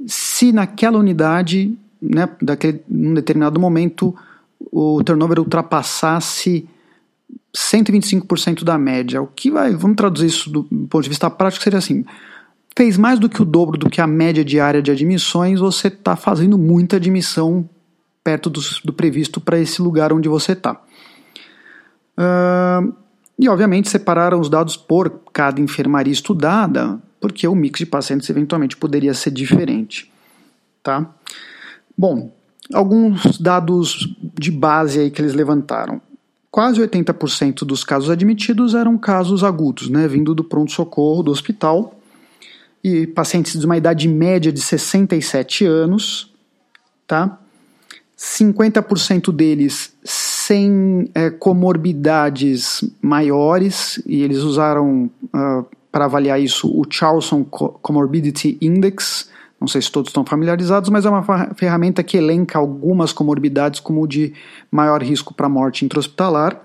se 0.06 0.52
naquela 0.52 0.98
unidade, 0.98 1.74
né, 2.02 2.28
daquele, 2.42 2.82
num 2.86 3.14
determinado 3.14 3.58
momento, 3.58 4.14
o 4.70 5.02
turnover 5.02 5.38
ultrapassasse 5.38 6.68
125% 7.56 8.64
da 8.64 8.78
média. 8.78 9.20
O 9.20 9.26
que 9.26 9.50
vai, 9.50 9.74
vamos 9.74 9.96
traduzir 9.96 10.26
isso 10.26 10.50
do 10.50 10.64
ponto 10.64 11.02
de 11.02 11.08
vista 11.08 11.28
prático, 11.30 11.62
seria 11.62 11.78
assim: 11.78 12.04
fez 12.76 12.96
mais 12.96 13.18
do 13.18 13.28
que 13.28 13.42
o 13.42 13.44
dobro 13.44 13.78
do 13.78 13.90
que 13.90 14.00
a 14.00 14.06
média 14.06 14.44
diária 14.44 14.82
de 14.82 14.90
admissões, 14.90 15.60
você 15.60 15.88
está 15.88 16.16
fazendo 16.16 16.56
muita 16.56 16.96
admissão 16.96 17.68
perto 18.24 18.48
do, 18.48 18.60
do 18.84 18.92
previsto 18.92 19.40
para 19.40 19.58
esse 19.58 19.82
lugar 19.82 20.12
onde 20.12 20.28
você 20.28 20.52
está. 20.52 20.80
Uh, 22.16 22.94
e, 23.38 23.48
obviamente, 23.48 23.88
separaram 23.88 24.38
os 24.38 24.48
dados 24.48 24.76
por 24.76 25.22
cada 25.32 25.60
enfermaria 25.60 26.12
estudada, 26.12 26.98
porque 27.20 27.46
o 27.48 27.54
mix 27.54 27.78
de 27.78 27.86
pacientes 27.86 28.28
eventualmente 28.30 28.76
poderia 28.76 29.14
ser 29.14 29.30
diferente. 29.30 30.12
Tá? 30.82 31.06
Bom, 31.96 32.32
alguns 32.72 33.38
dados 33.38 34.14
de 34.38 34.50
base 34.50 35.00
aí 35.00 35.10
que 35.10 35.20
eles 35.20 35.34
levantaram. 35.34 36.00
Quase 36.52 36.82
80% 36.82 37.64
dos 37.64 37.82
casos 37.82 38.10
admitidos 38.10 38.74
eram 38.74 38.98
casos 38.98 39.42
agudos, 39.42 39.88
né, 39.88 40.06
vindo 40.06 40.34
do 40.34 40.44
pronto-socorro 40.44 41.22
do 41.22 41.30
hospital, 41.30 41.98
e 42.84 43.06
pacientes 43.06 43.58
de 43.58 43.64
uma 43.64 43.78
idade 43.78 44.06
média 44.06 44.52
de 44.52 44.60
67 44.60 45.64
anos, 45.64 46.30
tá? 47.06 47.38
50% 48.18 49.32
deles 49.32 49.94
sem 50.04 51.10
é, 51.14 51.30
comorbidades 51.30 52.84
maiores, 53.00 54.02
e 54.04 54.20
eles 54.22 54.40
usaram 54.40 55.10
uh, 55.34 55.64
para 55.90 56.04
avaliar 56.04 56.38
isso 56.38 56.68
o 56.68 56.84
Charlson 56.88 57.44
Comorbidity 57.44 58.58
Index, 58.60 59.30
não 59.62 59.68
sei 59.68 59.80
se 59.80 59.92
todos 59.92 60.10
estão 60.10 60.24
familiarizados, 60.24 60.90
mas 60.90 61.06
é 61.06 61.08
uma 61.08 61.22
ferramenta 61.54 62.02
que 62.02 62.16
elenca 62.16 62.58
algumas 62.58 63.12
comorbidades 63.12 63.78
como 63.78 64.06
de 64.08 64.34
maior 64.70 65.00
risco 65.00 65.32
para 65.32 65.48
morte 65.48 65.84
intra-hospitalar. 65.84 66.60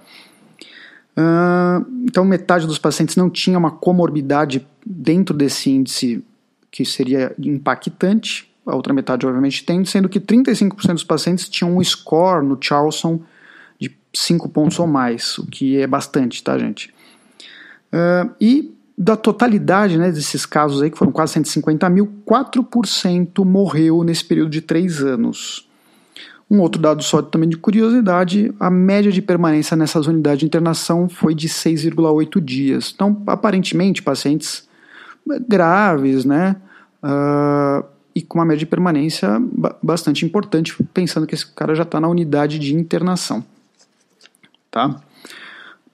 Uh, 1.15 1.85
então, 2.03 2.25
metade 2.25 2.65
dos 2.65 2.79
pacientes 2.79 3.15
não 3.15 3.29
tinha 3.29 3.55
uma 3.57 3.69
comorbidade 3.69 4.67
dentro 4.83 5.35
desse 5.35 5.69
índice 5.69 6.23
que 6.71 6.83
seria 6.83 7.35
impactante, 7.37 8.51
a 8.65 8.75
outra 8.75 8.93
metade, 8.93 9.27
obviamente, 9.27 9.63
tem, 9.63 9.85
sendo 9.85 10.09
que 10.09 10.19
35% 10.19 10.93
dos 10.93 11.03
pacientes 11.03 11.47
tinham 11.47 11.77
um 11.77 11.83
score 11.83 12.43
no 12.43 12.57
Charlson 12.59 13.21
de 13.79 13.95
5 14.11 14.49
pontos 14.49 14.79
ou 14.79 14.87
mais, 14.87 15.37
o 15.37 15.45
que 15.45 15.79
é 15.79 15.85
bastante, 15.85 16.43
tá, 16.43 16.57
gente? 16.57 16.91
Uh, 17.93 18.29
e 18.41 18.75
da 18.97 19.15
totalidade 19.15 19.97
né, 19.97 20.11
desses 20.11 20.45
casos 20.45 20.81
aí, 20.81 20.89
que 20.89 20.97
foram 20.97 21.11
quase 21.11 21.33
150 21.33 21.87
mil, 21.89 22.11
4% 22.25 23.45
morreu 23.45 24.03
nesse 24.03 24.25
período 24.25 24.49
de 24.49 24.61
3 24.61 25.03
anos. 25.03 25.67
Um 26.49 26.61
outro 26.61 26.81
dado 26.81 27.03
só 27.03 27.21
também 27.21 27.47
de 27.47 27.57
curiosidade, 27.57 28.53
a 28.59 28.71
média 28.71 29.11
de 29.11 29.21
permanência 29.21 29.77
nessas 29.77 30.07
unidades 30.07 30.39
de 30.39 30.45
internação 30.45 31.07
foi 31.07 31.35
de 31.35 31.47
6,8 31.47 32.41
dias. 32.41 32.91
Então, 32.95 33.21
aparentemente, 33.27 34.01
pacientes 34.01 34.67
graves, 35.47 36.25
né, 36.25 36.55
uh, 37.03 37.85
e 38.15 38.21
com 38.21 38.39
uma 38.39 38.45
média 38.45 38.59
de 38.59 38.65
permanência 38.65 39.29
bastante 39.83 40.25
importante, 40.25 40.75
pensando 40.91 41.27
que 41.27 41.35
esse 41.35 41.45
cara 41.45 41.75
já 41.75 41.83
está 41.83 41.99
na 41.99 42.07
unidade 42.07 42.57
de 42.57 42.73
internação. 42.73 43.45
Tá? 44.71 44.95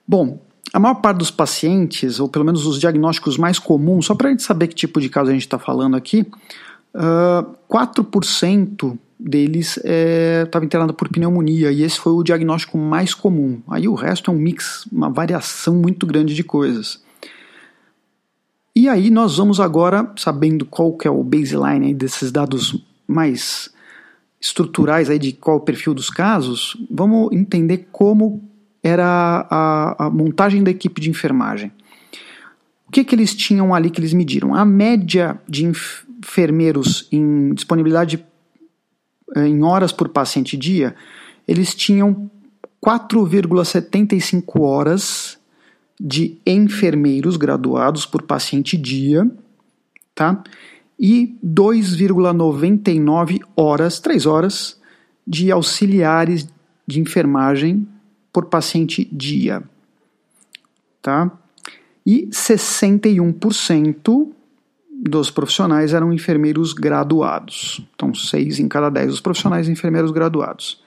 Bom, 0.06 0.40
a 0.74 0.80
maior 0.80 0.96
parte 0.96 1.18
dos 1.18 1.30
pacientes, 1.30 2.18
ou 2.18 2.28
pelo 2.28 2.44
menos 2.44 2.66
os 2.66 2.80
diagnósticos 2.80 3.38
mais 3.38 3.60
comuns, 3.60 4.06
só 4.06 4.14
para 4.16 4.26
a 4.26 4.30
gente 4.32 4.42
saber 4.42 4.66
que 4.66 4.74
tipo 4.74 5.00
de 5.00 5.08
caso 5.08 5.30
a 5.30 5.32
gente 5.32 5.42
está 5.42 5.56
falando 5.56 5.96
aqui, 5.96 6.22
uh, 6.92 6.98
ah, 6.98 7.46
4% 7.70 8.98
deles 9.16 9.76
estava 9.76 10.64
é, 10.64 10.66
internado 10.66 10.92
por 10.92 11.08
pneumonia 11.08 11.70
e 11.70 11.84
esse 11.84 12.00
foi 12.00 12.12
o 12.12 12.24
diagnóstico 12.24 12.76
mais 12.76 13.14
comum. 13.14 13.62
Aí 13.68 13.86
o 13.86 13.94
resto 13.94 14.32
é 14.32 14.34
um 14.34 14.36
mix, 14.36 14.84
uma 14.90 15.08
variação 15.08 15.76
muito 15.76 16.08
grande 16.08 16.34
de 16.34 16.42
coisas. 16.42 17.00
E 18.74 18.88
aí 18.88 19.10
nós 19.10 19.36
vamos 19.36 19.60
agora, 19.60 20.12
sabendo 20.16 20.66
qual 20.66 20.92
que 20.94 21.06
é 21.06 21.10
o 21.10 21.22
baseline 21.22 21.94
desses 21.94 22.32
dados 22.32 22.84
mais 23.06 23.70
estruturais 24.40 25.08
aí 25.08 25.20
de 25.20 25.32
qual 25.32 25.58
o 25.58 25.60
perfil 25.60 25.94
dos 25.94 26.10
casos, 26.10 26.76
vamos 26.90 27.30
entender 27.30 27.86
como 27.92 28.42
era 28.84 29.46
a, 29.50 30.06
a 30.06 30.10
montagem 30.10 30.62
da 30.62 30.70
equipe 30.70 31.00
de 31.00 31.08
enfermagem. 31.08 31.72
O 32.86 32.92
que, 32.92 33.02
que 33.02 33.14
eles 33.14 33.34
tinham 33.34 33.74
ali 33.74 33.88
que 33.88 33.98
eles 33.98 34.12
mediram? 34.12 34.54
A 34.54 34.62
média 34.64 35.40
de 35.48 35.64
enfermeiros 35.64 37.08
em 37.10 37.54
disponibilidade 37.54 38.22
eh, 39.34 39.46
em 39.48 39.62
horas 39.64 39.90
por 39.90 40.10
paciente 40.10 40.54
dia, 40.54 40.94
eles 41.48 41.74
tinham 41.74 42.30
4,75 42.84 44.60
horas 44.60 45.38
de 45.98 46.38
enfermeiros 46.46 47.38
graduados 47.38 48.04
por 48.04 48.22
paciente 48.22 48.76
dia, 48.76 49.26
tá? 50.14 50.44
E 51.00 51.34
2,99 51.42 53.40
horas, 53.56 53.98
3 53.98 54.26
horas, 54.26 54.78
de 55.26 55.50
auxiliares 55.50 56.46
de 56.86 57.00
enfermagem 57.00 57.88
por 58.34 58.46
paciente 58.46 59.08
dia. 59.12 59.62
Tá? 61.00 61.30
E 62.04 62.26
61% 62.26 64.28
dos 64.90 65.30
profissionais 65.30 65.94
eram 65.94 66.12
enfermeiros 66.12 66.72
graduados. 66.72 67.86
Então, 67.94 68.12
6 68.12 68.58
em 68.58 68.66
cada 68.66 68.90
10 68.90 69.12
dos 69.12 69.20
profissionais 69.20 69.68
enfermeiros 69.68 70.10
graduados. 70.10 70.82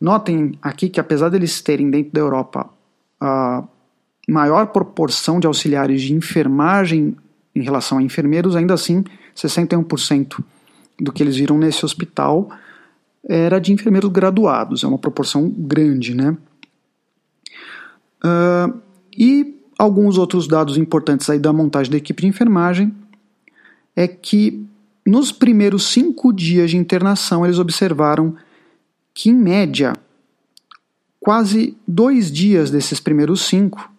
Notem 0.00 0.52
aqui 0.62 0.88
que, 0.88 0.98
apesar 0.98 1.28
deles 1.28 1.60
terem 1.60 1.90
dentro 1.90 2.12
da 2.12 2.20
Europa 2.20 2.70
a 3.20 3.64
maior 4.26 4.68
proporção 4.68 5.38
de 5.38 5.46
auxiliares 5.46 6.00
de 6.00 6.14
enfermagem 6.14 7.14
em 7.54 7.62
relação 7.62 7.98
a 7.98 8.02
enfermeiros, 8.02 8.56
ainda 8.56 8.74
assim, 8.74 9.04
61% 9.36 10.42
do 11.00 11.12
que 11.12 11.22
eles 11.22 11.36
viram 11.36 11.58
nesse 11.58 11.84
hospital 11.84 12.48
era 13.28 13.58
de 13.58 13.72
enfermeiros 13.72 14.10
graduados. 14.10 14.84
É 14.84 14.86
uma 14.86 14.98
proporção 14.98 15.50
grande, 15.50 16.14
né? 16.14 16.36
Uh, 18.24 18.80
e 19.16 19.62
alguns 19.78 20.18
outros 20.18 20.48
dados 20.48 20.76
importantes 20.76 21.30
aí 21.30 21.38
da 21.38 21.52
montagem 21.52 21.90
da 21.90 21.98
equipe 21.98 22.22
de 22.22 22.28
enfermagem 22.28 22.94
é 23.94 24.06
que 24.06 24.66
nos 25.06 25.32
primeiros 25.32 25.84
cinco 25.84 26.32
dias 26.32 26.70
de 26.70 26.76
internação 26.76 27.44
eles 27.44 27.58
observaram 27.58 28.36
que, 29.14 29.30
em 29.30 29.34
média, 29.34 29.94
quase 31.18 31.76
dois 31.86 32.30
dias 32.30 32.70
desses 32.70 33.00
primeiros 33.00 33.42
cinco 33.42 33.90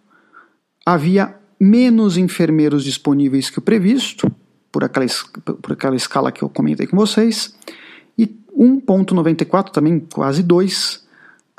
havia 0.85 1.35
menos 1.59 2.15
enfermeiros 2.15 2.83
disponíveis 2.83 3.49
que 3.49 3.59
o 3.59 3.61
previsto, 3.61 4.31
por 4.71 4.83
aquela, 4.83 5.05
por 5.61 5.73
aquela 5.73 5.95
escala 5.95 6.31
que 6.31 6.41
eu 6.41 6.49
comentei 6.49 6.87
com 6.87 6.95
vocês, 6.95 7.53
e 8.17 8.27
1,94, 8.57 9.71
também 9.71 9.99
quase 9.99 10.41
2 10.41 11.05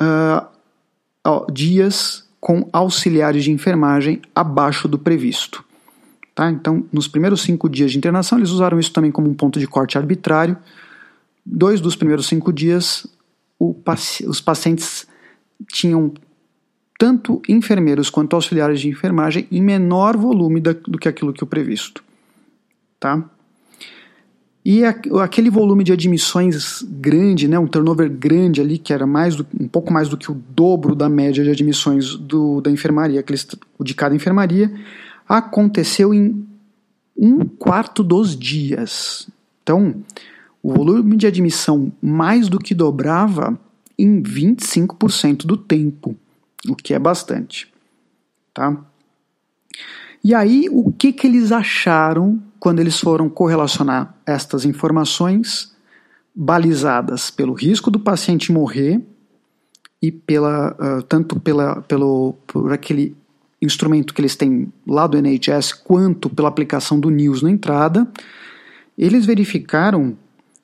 uh, 0.01 1.53
dias 1.53 2.30
com 2.41 2.69
auxiliares 2.73 3.45
de 3.45 3.53
enfermagem 3.53 4.21
abaixo 4.35 4.89
do 4.89 4.99
previsto. 4.99 5.63
Tá? 6.35 6.51
Então, 6.51 6.87
nos 6.93 7.07
primeiros 7.07 7.43
cinco 7.43 7.69
dias 7.69 7.93
de 7.93 7.99
internação, 7.99 8.39
eles 8.39 8.51
usaram 8.51 8.81
isso 8.81 8.93
também 8.93 9.11
como 9.11 9.29
um 9.29 9.35
ponto 9.35 9.61
de 9.61 9.67
corte 9.67 9.99
arbitrário. 9.99 10.57
Dois 11.45 11.81
dos 11.81 11.95
primeiros 11.95 12.27
cinco 12.27 12.53
dias, 12.53 13.07
paci 13.85 14.27
os 14.27 14.41
pacientes 14.41 15.07
tinham 15.71 16.15
tanto 16.99 17.43
enfermeiros 17.49 18.09
quanto 18.09 18.37
auxiliares 18.37 18.81
de 18.81 18.89
enfermagem 18.89 19.47
em 19.51 19.61
menor 19.61 20.17
volume 20.17 20.61
da, 20.61 20.73
do 20.73 20.99
que 20.99 21.09
aquilo 21.09 21.33
que 21.33 21.45
o 21.45 21.47
previsto. 21.47 22.03
Tá? 22.99 23.23
E 24.65 24.85
a, 24.85 24.95
aquele 25.23 25.49
volume 25.49 25.83
de 25.83 25.93
admissões 25.93 26.83
grande, 26.83 27.49
né, 27.49 27.59
um 27.59 27.67
turnover 27.67 28.11
grande 28.11 28.61
ali, 28.61 28.79
que 28.79 28.93
era 28.93 29.07
mais 29.07 29.35
do, 29.35 29.47
um 29.59 29.67
pouco 29.67 29.93
mais 29.93 30.09
do 30.09 30.17
que 30.17 30.31
o 30.31 30.35
dobro 30.35 30.95
da 30.95 31.09
média 31.09 31.43
de 31.43 31.51
admissões 31.51 32.15
do, 32.15 32.61
da 32.61 32.71
enfermaria, 32.71 33.21
aqueles, 33.21 33.47
de 33.81 33.95
cada 33.95 34.15
enfermaria, 34.15 34.71
aconteceu 35.29 36.13
em 36.13 36.47
um 37.17 37.45
quarto 37.45 38.03
dos 38.03 38.39
dias. 38.39 39.29
Então, 39.63 39.95
o 40.63 40.75
volume 40.75 41.17
de 41.17 41.27
admissão 41.27 41.91
mais 42.03 42.49
do 42.49 42.59
que 42.59 42.75
dobrava 42.75 43.59
em 43.99 44.23
25% 44.23 45.47
do 45.47 45.57
tempo 45.57 46.17
o 46.69 46.77
que 46.77 46.93
é 46.93 46.99
bastante, 46.99 47.73
tá? 48.53 48.77
E 50.23 50.35
aí, 50.35 50.69
o 50.71 50.93
que, 50.93 51.13
que 51.13 51.27
eles 51.27 51.51
acharam 51.51 52.43
quando 52.61 52.79
eles 52.79 53.01
foram 53.01 53.29
correlacionar 53.29 54.15
estas 54.27 54.67
informações 54.67 55.75
balizadas 56.35 57.31
pelo 57.31 57.55
risco 57.55 57.91
do 57.91 57.99
paciente 57.99 58.53
morrer 58.53 59.01
e 60.01 60.13
pela 60.13 60.77
uh, 60.79 61.03
tanto 61.03 61.41
pela, 61.41 61.81
pelo 61.83 62.35
por 62.47 62.73
aquele 62.73 63.17
instrumento 63.61 64.15
que 64.15 64.21
eles 64.21 64.37
têm 64.37 64.73
lá 64.87 65.07
do 65.07 65.19
NHS 65.19 65.73
quanto 65.73 66.31
pela 66.31 66.49
aplicação 66.49 67.01
do 67.01 67.11
NIOS 67.11 67.43
na 67.43 67.51
entrada, 67.51 68.07
eles 68.97 69.27
verificaram 69.27 70.17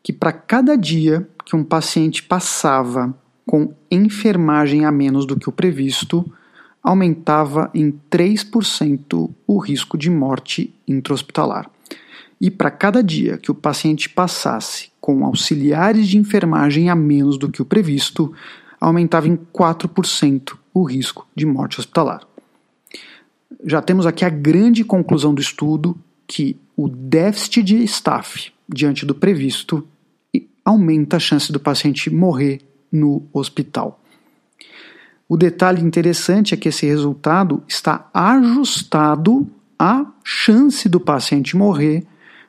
que 0.02 0.12
para 0.12 0.32
cada 0.32 0.76
dia 0.76 1.28
que 1.44 1.56
um 1.56 1.64
paciente 1.64 2.22
passava 2.22 3.14
com 3.46 3.74
enfermagem 3.90 4.84
a 4.84 4.92
menos 4.92 5.26
do 5.26 5.38
que 5.38 5.48
o 5.48 5.52
previsto, 5.52 6.24
aumentava 6.82 7.70
em 7.74 7.92
3% 8.10 9.30
o 9.46 9.58
risco 9.58 9.98
de 9.98 10.10
morte 10.10 10.74
intra-hospitalar. 10.86 11.70
E 12.40 12.50
para 12.50 12.70
cada 12.70 13.02
dia 13.02 13.38
que 13.38 13.50
o 13.50 13.54
paciente 13.54 14.08
passasse 14.08 14.90
com 15.00 15.24
auxiliares 15.24 16.08
de 16.08 16.18
enfermagem 16.18 16.90
a 16.90 16.94
menos 16.94 17.38
do 17.38 17.50
que 17.50 17.62
o 17.62 17.64
previsto, 17.64 18.32
aumentava 18.80 19.28
em 19.28 19.36
4% 19.36 20.56
o 20.74 20.82
risco 20.82 21.26
de 21.34 21.46
morte 21.46 21.80
hospitalar. 21.80 22.22
Já 23.64 23.80
temos 23.80 24.06
aqui 24.06 24.24
a 24.24 24.28
grande 24.28 24.84
conclusão 24.84 25.32
do 25.32 25.40
estudo 25.40 25.96
que 26.26 26.58
o 26.76 26.88
déficit 26.88 27.62
de 27.62 27.82
staff 27.84 28.52
diante 28.68 29.06
do 29.06 29.14
previsto 29.14 29.86
aumenta 30.64 31.16
a 31.16 31.20
chance 31.20 31.50
do 31.50 31.60
paciente 31.60 32.10
morrer 32.10 32.60
no 32.90 33.22
hospital. 33.32 34.00
O 35.28 35.36
detalhe 35.36 35.82
interessante 35.82 36.52
é 36.52 36.56
que 36.56 36.68
esse 36.68 36.86
resultado 36.86 37.62
está 37.66 38.08
ajustado 38.12 39.48
à 39.78 40.04
chance 40.24 40.88
do 40.88 41.00
paciente 41.00 41.56
morrer 41.56 42.04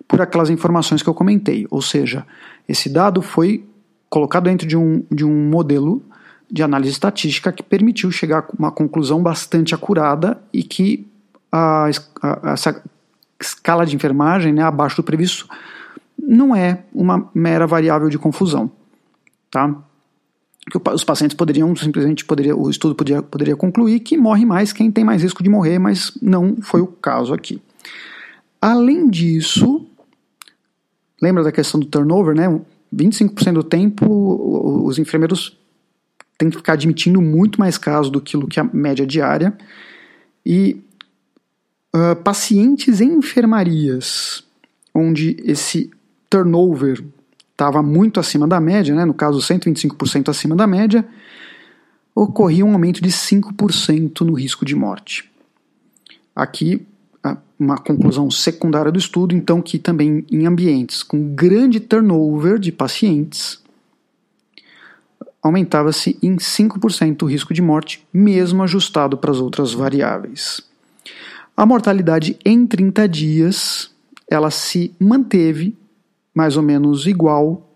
por 0.08 0.22
aquelas 0.22 0.50
informações 0.50 1.04
que 1.04 1.10
eu 1.10 1.14
comentei. 1.14 1.68
Ou 1.70 1.82
seja, 1.82 2.26
esse 2.68 2.90
dado 2.90 3.22
foi 3.22 3.66
colocado 4.10 4.46
dentro 4.46 4.68
de 4.68 4.78
um, 4.78 5.04
de 5.12 5.26
um 5.26 5.50
modelo 5.50 6.02
de 6.50 6.64
análise 6.64 6.92
estatística 6.92 7.52
que 7.52 7.62
permitiu 7.62 8.10
chegar 8.10 8.40
a 8.40 8.48
uma 8.58 8.72
conclusão 8.72 9.22
bastante 9.22 9.76
acurada 9.76 10.42
e 10.54 10.64
que 10.64 11.06
a, 11.52 11.90
a, 12.22 12.52
essa 12.54 12.82
escala 13.40 13.86
de 13.86 13.96
enfermagem 13.96 14.54
né, 14.54 14.64
abaixo 14.64 14.96
do 14.96 15.04
previsto 15.04 15.48
não 16.18 16.56
é 16.56 16.84
uma 16.94 17.30
mera 17.34 17.68
variável 17.68 18.10
de 18.10 18.18
confusão. 18.18 18.72
Tá? 19.52 19.76
que 20.70 20.78
os 20.94 21.04
pacientes 21.04 21.36
poderiam 21.36 21.74
simplesmente 21.76 22.26
poderia, 22.26 22.56
o 22.56 22.70
estudo 22.70 22.94
poderia, 22.94 23.22
poderia 23.22 23.56
concluir 23.56 24.02
que 24.02 24.18
morre 24.18 24.46
mais 24.46 24.74
quem 24.74 24.92
tem 24.92 25.04
mais 25.04 25.24
risco 25.24 25.42
de 25.42 25.50
morrer, 25.50 25.80
mas 25.80 26.12
não 26.22 26.58
foi 26.62 26.82
o 26.82 26.88
caso 26.88 27.34
aqui. 27.34 27.62
Além 28.62 29.10
disso, 29.10 29.86
lembra 31.22 31.44
da 31.44 31.52
questão 31.52 31.80
do 31.80 31.86
turnover, 31.86 32.36
né? 32.36 32.48
25% 32.94 33.54
do 33.54 33.64
tempo 33.64 34.06
os 34.86 34.98
enfermeiros 34.98 35.58
têm 36.38 36.50
que 36.50 36.58
ficar 36.58 36.74
admitindo 36.74 37.22
muito 37.22 37.60
mais 37.60 37.78
casos 37.78 38.12
do 38.12 38.22
que, 38.22 38.60
a 38.60 38.64
média 38.64 39.06
diária. 39.06 39.58
E 40.46 40.82
uh, 41.94 42.16
pacientes 42.24 43.02
em 43.02 43.16
enfermarias, 43.16 44.44
onde 44.94 45.36
esse 45.44 45.92
turnover 46.30 47.04
estava 47.52 47.82
muito 47.82 48.20
acima 48.20 48.48
da 48.48 48.60
média, 48.60 48.94
né, 48.96 49.04
no 49.04 49.14
caso 49.14 49.40
125% 49.40 50.30
acima 50.30 50.56
da 50.56 50.68
média, 50.68 51.06
ocorria 52.14 52.66
um 52.66 52.74
aumento 52.74 53.02
de 53.02 53.10
5% 53.10 54.22
no 54.22 54.34
risco 54.34 54.64
de 54.64 54.76
morte. 54.76 55.30
Aqui, 56.36 56.87
uma 57.60 57.78
conclusão 57.78 58.30
secundária 58.30 58.92
do 58.92 59.00
estudo, 59.00 59.36
então, 59.36 59.62
que 59.62 59.80
também 59.80 60.26
em 60.32 60.46
ambientes 60.46 61.02
com 61.02 61.34
grande 61.34 61.80
turnover 61.80 62.60
de 62.60 62.72
pacientes, 62.72 63.62
aumentava-se 65.42 66.18
em 66.22 66.36
5% 66.36 67.24
o 67.24 67.26
risco 67.26 67.54
de 67.54 67.62
morte, 67.62 68.06
mesmo 68.14 68.64
ajustado 68.64 69.18
para 69.18 69.32
as 69.32 69.38
outras 69.38 69.74
variáveis. 69.74 70.62
A 71.56 71.66
mortalidade 71.66 72.38
em 72.46 72.68
30 72.68 73.08
dias, 73.08 73.90
ela 74.30 74.52
se 74.52 74.94
manteve 75.00 75.76
mais 76.34 76.56
ou 76.56 76.62
menos 76.62 77.08
igual 77.08 77.68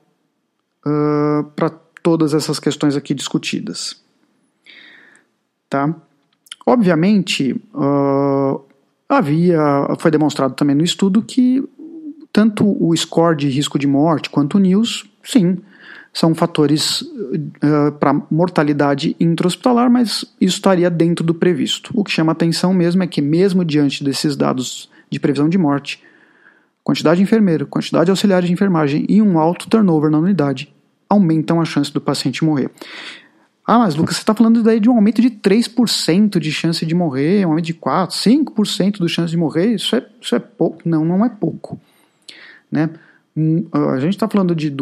uh, 0.86 1.44
para 1.56 1.72
todas 2.04 2.34
essas 2.34 2.60
questões 2.60 2.96
aqui 2.96 3.14
discutidas. 3.14 4.00
Tá? 5.68 5.96
Obviamente, 6.66 7.54
uh, 7.74 8.62
havia, 9.18 9.60
foi 10.00 10.10
demonstrado 10.10 10.54
também 10.54 10.76
no 10.76 10.84
estudo 10.84 11.22
que 11.22 11.64
tanto 12.32 12.66
o 12.82 12.96
score 12.96 13.36
de 13.36 13.50
risco 13.50 13.78
de 13.78 13.86
morte 13.86 14.30
quanto 14.30 14.56
o 14.56 14.60
NIOS, 14.60 15.06
sim, 15.24 15.58
são 16.14 16.36
fatores 16.36 17.02
uh, 17.02 17.92
para 18.00 18.14
mortalidade 18.30 19.16
intra-hospitalar, 19.20 19.90
mas 19.90 20.26
isso 20.40 20.56
estaria 20.56 20.90
dentro 20.90 21.26
do 21.26 21.34
previsto. 21.34 21.92
O 21.94 22.04
que 22.04 22.12
chama 22.12 22.32
atenção 22.32 22.74
mesmo 22.74 23.04
é 23.04 23.08
que, 23.08 23.22
mesmo 23.22 23.64
diante 23.64 24.04
desses 24.04 24.36
dados 24.36 24.90
de 25.10 25.20
previsão 25.20 25.48
de 25.48 25.58
morte, 25.58 26.04
quantidade 26.84 27.18
de 27.18 27.24
enfermeiro, 27.24 27.66
quantidade 27.66 28.06
de 28.06 28.12
auxiliares 28.12 28.48
de 28.48 28.54
enfermagem 28.54 29.06
e 29.08 29.22
um 29.22 29.40
alto 29.40 29.70
turnover 29.70 30.10
na 30.10 30.20
unidade 30.20 30.74
aumentam 31.10 31.60
a 31.60 31.66
chance 31.66 31.92
do 31.92 32.00
paciente 32.00 32.44
morrer. 32.44 32.72
Ah, 33.66 33.80
mas 33.80 33.96
Lucas, 33.96 34.16
você 34.16 34.22
está 34.22 34.34
falando 34.34 34.64
daí 34.64 34.80
de 34.80 34.90
um 34.90 34.96
aumento 34.96 35.22
de 35.22 35.30
3% 35.30 36.40
de 36.40 36.52
chance 36.52 36.86
de 36.86 36.96
morrer, 36.96 37.46
um 37.46 37.50
aumento 37.50 37.66
de 37.66 37.74
4%, 37.74 38.10
5% 38.10 39.06
de 39.06 39.10
chance 39.10 39.32
de 39.32 39.38
morrer, 39.38 39.76
isso 39.76 39.96
é, 39.96 40.06
isso 40.20 40.36
é 40.36 40.40
pouco. 40.40 40.82
Não, 40.84 41.06
não 41.06 41.24
é 41.24 41.30
pouco. 41.30 41.80
Né? 42.72 42.90
Hum, 43.38 43.66
a 43.72 44.00
gente 44.00 44.14
está 44.14 44.28
falando 44.28 44.54
de 44.54 44.74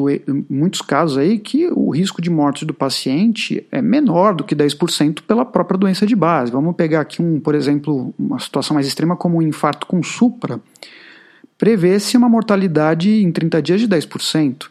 muitos 0.49 0.81
casos 0.81 1.17
aí 1.17 1.37
que 1.37 1.67
o 1.67 1.91
risco 1.91 2.21
de 2.21 2.29
morte 2.29 2.65
do 2.65 2.73
paciente 2.73 3.65
é 3.71 3.81
menor 3.81 4.33
do 4.33 4.43
que 4.43 4.55
10% 4.55 5.21
pela 5.27 5.45
própria 5.45 5.77
doença 5.77 6.05
de 6.05 6.15
base. 6.15 6.51
Vamos 6.51 6.75
pegar 6.75 7.01
aqui, 7.01 7.21
um, 7.21 7.39
por 7.39 7.53
exemplo, 7.53 8.13
uma 8.17 8.39
situação 8.39 8.73
mais 8.73 8.87
extrema 8.87 9.15
como 9.15 9.37
um 9.37 9.41
infarto 9.41 9.85
com 9.85 10.01
supra 10.01 10.59
prevê-se 11.59 12.15
uma 12.15 12.29
mortalidade 12.29 13.21
em 13.21 13.31
30 13.31 13.61
dias 13.61 13.81
de 13.81 13.87
10%. 13.87 14.69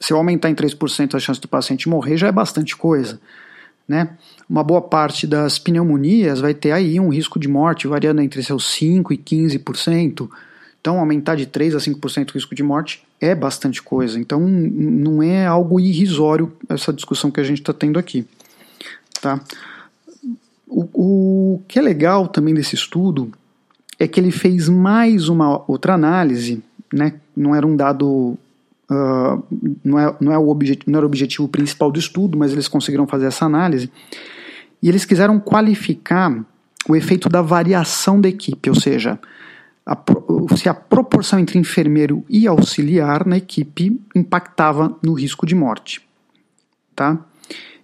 Se 0.00 0.12
eu 0.12 0.16
aumentar 0.16 0.48
em 0.48 0.54
3% 0.54 1.14
a 1.14 1.18
chance 1.18 1.40
do 1.40 1.46
paciente 1.46 1.88
morrer, 1.88 2.16
já 2.16 2.28
é 2.28 2.32
bastante 2.32 2.74
coisa. 2.74 3.20
Né? 3.86 4.16
Uma 4.48 4.64
boa 4.64 4.80
parte 4.80 5.26
das 5.26 5.58
pneumonias 5.58 6.40
vai 6.40 6.54
ter 6.54 6.72
aí 6.72 6.98
um 6.98 7.10
risco 7.10 7.38
de 7.38 7.48
morte 7.48 7.86
variando 7.86 8.22
entre 8.22 8.42
seus 8.42 8.64
5% 8.64 9.12
e 9.12 9.18
15%. 9.18 10.28
Então, 10.80 10.98
aumentar 10.98 11.34
de 11.34 11.46
3% 11.46 11.74
a 11.74 11.78
5% 11.78 12.30
o 12.30 12.32
risco 12.32 12.54
de 12.54 12.62
morte 12.62 13.04
é 13.20 13.34
bastante 13.34 13.82
coisa. 13.82 14.18
Então, 14.18 14.40
não 14.40 15.22
é 15.22 15.44
algo 15.44 15.78
irrisório 15.78 16.52
essa 16.68 16.92
discussão 16.92 17.30
que 17.30 17.40
a 17.40 17.44
gente 17.44 17.60
está 17.60 17.72
tendo 17.72 17.98
aqui. 17.98 18.26
Tá? 19.20 19.38
O, 20.66 20.88
o 20.94 21.62
que 21.68 21.78
é 21.78 21.82
legal 21.82 22.26
também 22.28 22.54
desse 22.54 22.74
estudo 22.74 23.30
é 23.98 24.08
que 24.08 24.18
ele 24.18 24.30
fez 24.30 24.68
mais 24.68 25.28
uma 25.28 25.62
outra 25.70 25.92
análise, 25.92 26.62
né? 26.90 27.20
não 27.36 27.54
era 27.54 27.66
um 27.66 27.76
dado, 27.76 28.38
não, 29.84 29.98
é, 29.98 30.16
não, 30.20 30.32
é 30.32 30.38
o 30.38 30.58
não 30.86 30.96
era 30.98 31.04
o 31.04 31.06
objetivo 31.06 31.48
principal 31.48 31.90
do 31.92 31.98
estudo, 31.98 32.36
mas 32.36 32.52
eles 32.52 32.66
conseguiram 32.66 33.06
fazer 33.06 33.26
essa 33.26 33.44
análise, 33.44 33.90
e 34.82 34.88
eles 34.88 35.04
quiseram 35.04 35.38
qualificar 35.38 36.44
o 36.88 36.96
efeito 36.96 37.28
da 37.28 37.42
variação 37.42 38.20
da 38.20 38.28
equipe, 38.28 38.68
ou 38.68 38.74
seja, 38.74 39.18
a, 39.86 39.96
se 40.56 40.68
a 40.68 40.74
proporção 40.74 41.38
entre 41.38 41.58
enfermeiro 41.58 42.24
e 42.28 42.46
auxiliar 42.46 43.26
na 43.26 43.36
equipe 43.36 44.00
impactava 44.14 44.96
no 45.02 45.12
risco 45.12 45.46
de 45.46 45.54
morte. 45.54 46.00
Tá? 46.96 47.18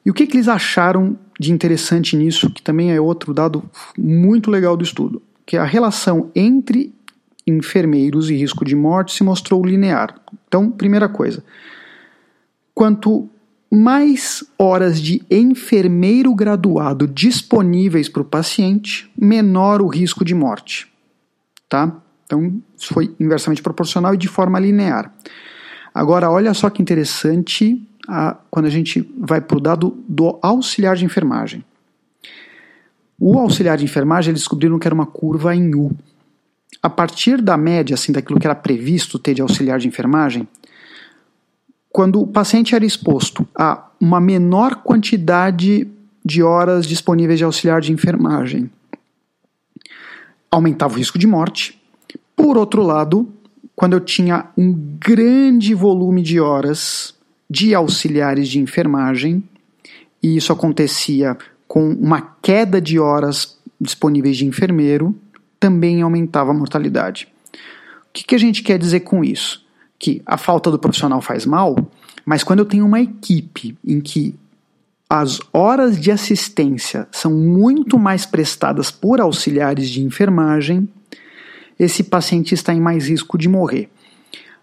E 0.04 0.10
o 0.10 0.14
que, 0.14 0.26
que 0.26 0.36
eles 0.36 0.48
acharam 0.48 1.18
de 1.38 1.52
interessante 1.52 2.16
nisso, 2.16 2.50
que 2.50 2.62
também 2.62 2.92
é 2.92 3.00
outro 3.00 3.34
dado 3.34 3.62
muito 3.98 4.50
legal 4.50 4.76
do 4.76 4.84
estudo, 4.84 5.22
que 5.44 5.56
a 5.56 5.64
relação 5.64 6.30
entre 6.34 6.94
enfermeiros 7.46 8.28
e 8.30 8.34
risco 8.34 8.64
de 8.64 8.74
morte 8.74 9.12
se 9.12 9.22
mostrou 9.22 9.64
linear. 9.64 10.14
Então, 10.48 10.70
primeira 10.70 11.08
coisa, 11.08 11.44
quanto 12.74 13.28
mais 13.70 14.44
horas 14.58 15.00
de 15.00 15.22
enfermeiro 15.30 16.34
graduado 16.34 17.06
disponíveis 17.06 18.08
para 18.08 18.22
o 18.22 18.24
paciente, 18.24 19.10
menor 19.16 19.82
o 19.82 19.86
risco 19.86 20.24
de 20.24 20.34
morte. 20.34 20.90
Tá? 21.68 21.96
Então, 22.24 22.60
isso 22.76 22.92
foi 22.92 23.14
inversamente 23.18 23.62
proporcional 23.62 24.14
e 24.14 24.18
de 24.18 24.28
forma 24.28 24.58
linear. 24.58 25.12
Agora, 25.94 26.30
olha 26.30 26.52
só 26.54 26.68
que 26.70 26.82
interessante 26.82 27.82
a, 28.06 28.36
quando 28.50 28.66
a 28.66 28.70
gente 28.70 29.08
vai 29.18 29.40
para 29.40 29.56
o 29.56 29.60
dado 29.60 30.04
do 30.08 30.38
auxiliar 30.42 30.96
de 30.96 31.04
enfermagem. 31.04 31.64
O 33.18 33.38
auxiliar 33.38 33.78
de 33.78 33.84
enfermagem, 33.84 34.30
eles 34.30 34.42
descobriram 34.42 34.78
que 34.78 34.86
era 34.86 34.94
uma 34.94 35.06
curva 35.06 35.54
em 35.54 35.74
U. 35.74 35.96
A 36.82 36.90
partir 36.90 37.40
da 37.40 37.56
média, 37.56 37.94
assim, 37.94 38.12
daquilo 38.12 38.38
que 38.38 38.46
era 38.46 38.54
previsto 38.54 39.18
ter 39.18 39.34
de 39.34 39.42
auxiliar 39.42 39.78
de 39.78 39.88
enfermagem, 39.88 40.46
quando 41.90 42.20
o 42.20 42.26
paciente 42.26 42.74
era 42.74 42.84
exposto 42.84 43.48
a 43.54 43.88
uma 44.00 44.20
menor 44.20 44.76
quantidade 44.76 45.88
de 46.24 46.42
horas 46.42 46.86
disponíveis 46.86 47.38
de 47.38 47.44
auxiliar 47.44 47.80
de 47.80 47.92
enfermagem, 47.92 48.70
aumentava 50.50 50.94
o 50.94 50.98
risco 50.98 51.18
de 51.18 51.26
morte. 51.26 51.80
Por 52.34 52.58
outro 52.58 52.82
lado, 52.82 53.32
quando 53.74 53.94
eu 53.94 54.00
tinha 54.00 54.46
um 54.56 54.72
grande 54.98 55.74
volume 55.74 56.22
de 56.22 56.40
horas 56.40 57.14
de 57.48 57.74
auxiliares 57.74 58.48
de 58.48 58.58
enfermagem, 58.58 59.42
e 60.22 60.36
isso 60.36 60.52
acontecia 60.52 61.36
com 61.68 61.90
uma 61.90 62.20
queda 62.42 62.80
de 62.80 62.98
horas 62.98 63.58
disponíveis 63.80 64.36
de 64.36 64.46
enfermeiro, 64.46 65.14
também 65.66 66.00
aumentava 66.00 66.52
a 66.52 66.54
mortalidade. 66.54 67.26
O 67.52 68.12
que, 68.12 68.22
que 68.22 68.34
a 68.36 68.38
gente 68.38 68.62
quer 68.62 68.78
dizer 68.78 69.00
com 69.00 69.24
isso? 69.24 69.66
Que 69.98 70.22
a 70.24 70.38
falta 70.38 70.70
do 70.70 70.78
profissional 70.78 71.20
faz 71.20 71.44
mal, 71.44 71.76
mas 72.24 72.44
quando 72.44 72.60
eu 72.60 72.64
tenho 72.64 72.86
uma 72.86 73.00
equipe 73.00 73.76
em 73.84 74.00
que 74.00 74.32
as 75.10 75.40
horas 75.52 76.00
de 76.00 76.12
assistência 76.12 77.08
são 77.10 77.32
muito 77.32 77.98
mais 77.98 78.24
prestadas 78.24 78.92
por 78.92 79.20
auxiliares 79.20 79.90
de 79.90 80.02
enfermagem, 80.02 80.88
esse 81.76 82.04
paciente 82.04 82.54
está 82.54 82.72
em 82.72 82.80
mais 82.80 83.08
risco 83.08 83.36
de 83.36 83.48
morrer. 83.48 83.90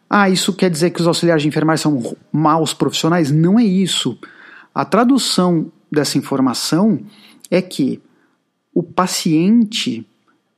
Ah, 0.10 0.30
isso 0.30 0.54
quer 0.54 0.70
dizer 0.70 0.92
que 0.92 1.02
os 1.02 1.08
auxiliares 1.08 1.44
de 1.44 1.50
enfermagem 1.50 1.84
são 1.84 2.16
maus 2.32 2.74
profissionais? 2.74 3.30
Não 3.30 3.60
é 3.60 3.64
isso. 3.64 4.18
A 4.74 4.86
tradução 4.86 5.70
dessa 5.92 6.18
informação 6.18 7.02
é 7.52 7.62
que 7.62 8.02
o 8.74 8.82
paciente 8.82 10.08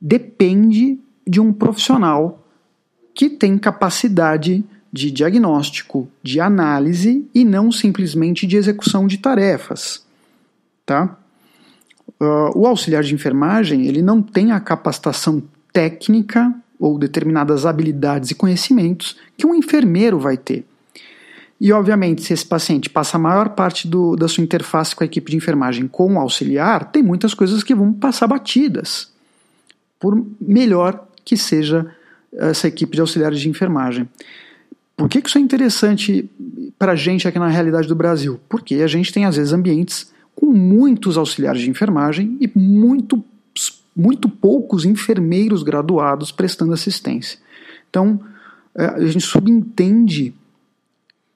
depende 0.00 0.98
de 1.26 1.40
um 1.40 1.52
profissional 1.52 2.44
que 3.14 3.30
tem 3.30 3.56
capacidade 3.58 4.64
de 4.92 5.10
diagnóstico, 5.10 6.08
de 6.22 6.40
análise 6.40 7.28
e 7.34 7.44
não 7.44 7.72
simplesmente 7.72 8.46
de 8.46 8.56
execução 8.56 9.06
de 9.06 9.18
tarefas, 9.18 10.04
tá? 10.84 11.18
Uh, 12.20 12.58
o 12.58 12.66
auxiliar 12.66 13.02
de 13.02 13.14
enfermagem 13.14 13.86
ele 13.86 14.00
não 14.00 14.22
tem 14.22 14.52
a 14.52 14.60
capacitação 14.60 15.42
técnica 15.72 16.54
ou 16.78 16.98
determinadas 16.98 17.66
habilidades 17.66 18.30
e 18.30 18.34
conhecimentos 18.34 19.16
que 19.36 19.46
um 19.46 19.54
enfermeiro 19.54 20.18
vai 20.18 20.36
ter. 20.36 20.64
E, 21.60 21.72
obviamente, 21.72 22.22
se 22.22 22.34
esse 22.34 22.44
paciente 22.44 22.90
passa 22.90 23.16
a 23.16 23.20
maior 23.20 23.50
parte 23.50 23.88
do, 23.88 24.14
da 24.14 24.28
sua 24.28 24.44
interface 24.44 24.94
com 24.94 25.02
a 25.02 25.06
equipe 25.06 25.30
de 25.30 25.36
enfermagem 25.38 25.88
com 25.88 26.14
o 26.14 26.18
auxiliar, 26.18 26.90
tem 26.90 27.02
muitas 27.02 27.32
coisas 27.32 27.62
que 27.62 27.74
vão 27.74 27.92
passar 27.92 28.26
batidas, 28.26 29.10
por 29.98 30.24
melhor 30.40 31.06
que 31.24 31.36
seja 31.36 31.86
essa 32.32 32.68
equipe 32.68 32.94
de 32.94 33.00
auxiliares 33.00 33.40
de 33.40 33.48
enfermagem. 33.48 34.08
Por 34.96 35.08
que, 35.08 35.18
isso 35.18 35.38
é 35.38 35.40
interessante 35.40 36.30
para 36.78 36.92
a 36.92 36.96
gente 36.96 37.28
aqui 37.28 37.38
na 37.38 37.48
realidade 37.48 37.88
do 37.88 37.94
Brasil? 37.94 38.40
Porque 38.48 38.76
a 38.76 38.86
gente 38.86 39.12
tem, 39.12 39.24
às 39.24 39.36
vezes, 39.36 39.52
ambientes 39.52 40.12
com 40.34 40.46
muitos 40.46 41.16
auxiliares 41.16 41.60
de 41.62 41.70
enfermagem 41.70 42.36
e 42.40 42.50
muito 42.54 43.22
muito 43.96 44.28
poucos 44.28 44.84
enfermeiros 44.84 45.62
graduados 45.62 46.30
prestando 46.30 46.74
assistência. 46.74 47.38
Então, 47.88 48.20
é, 48.74 48.84
a 48.84 49.06
gente 49.06 49.24
subentende, 49.24 50.34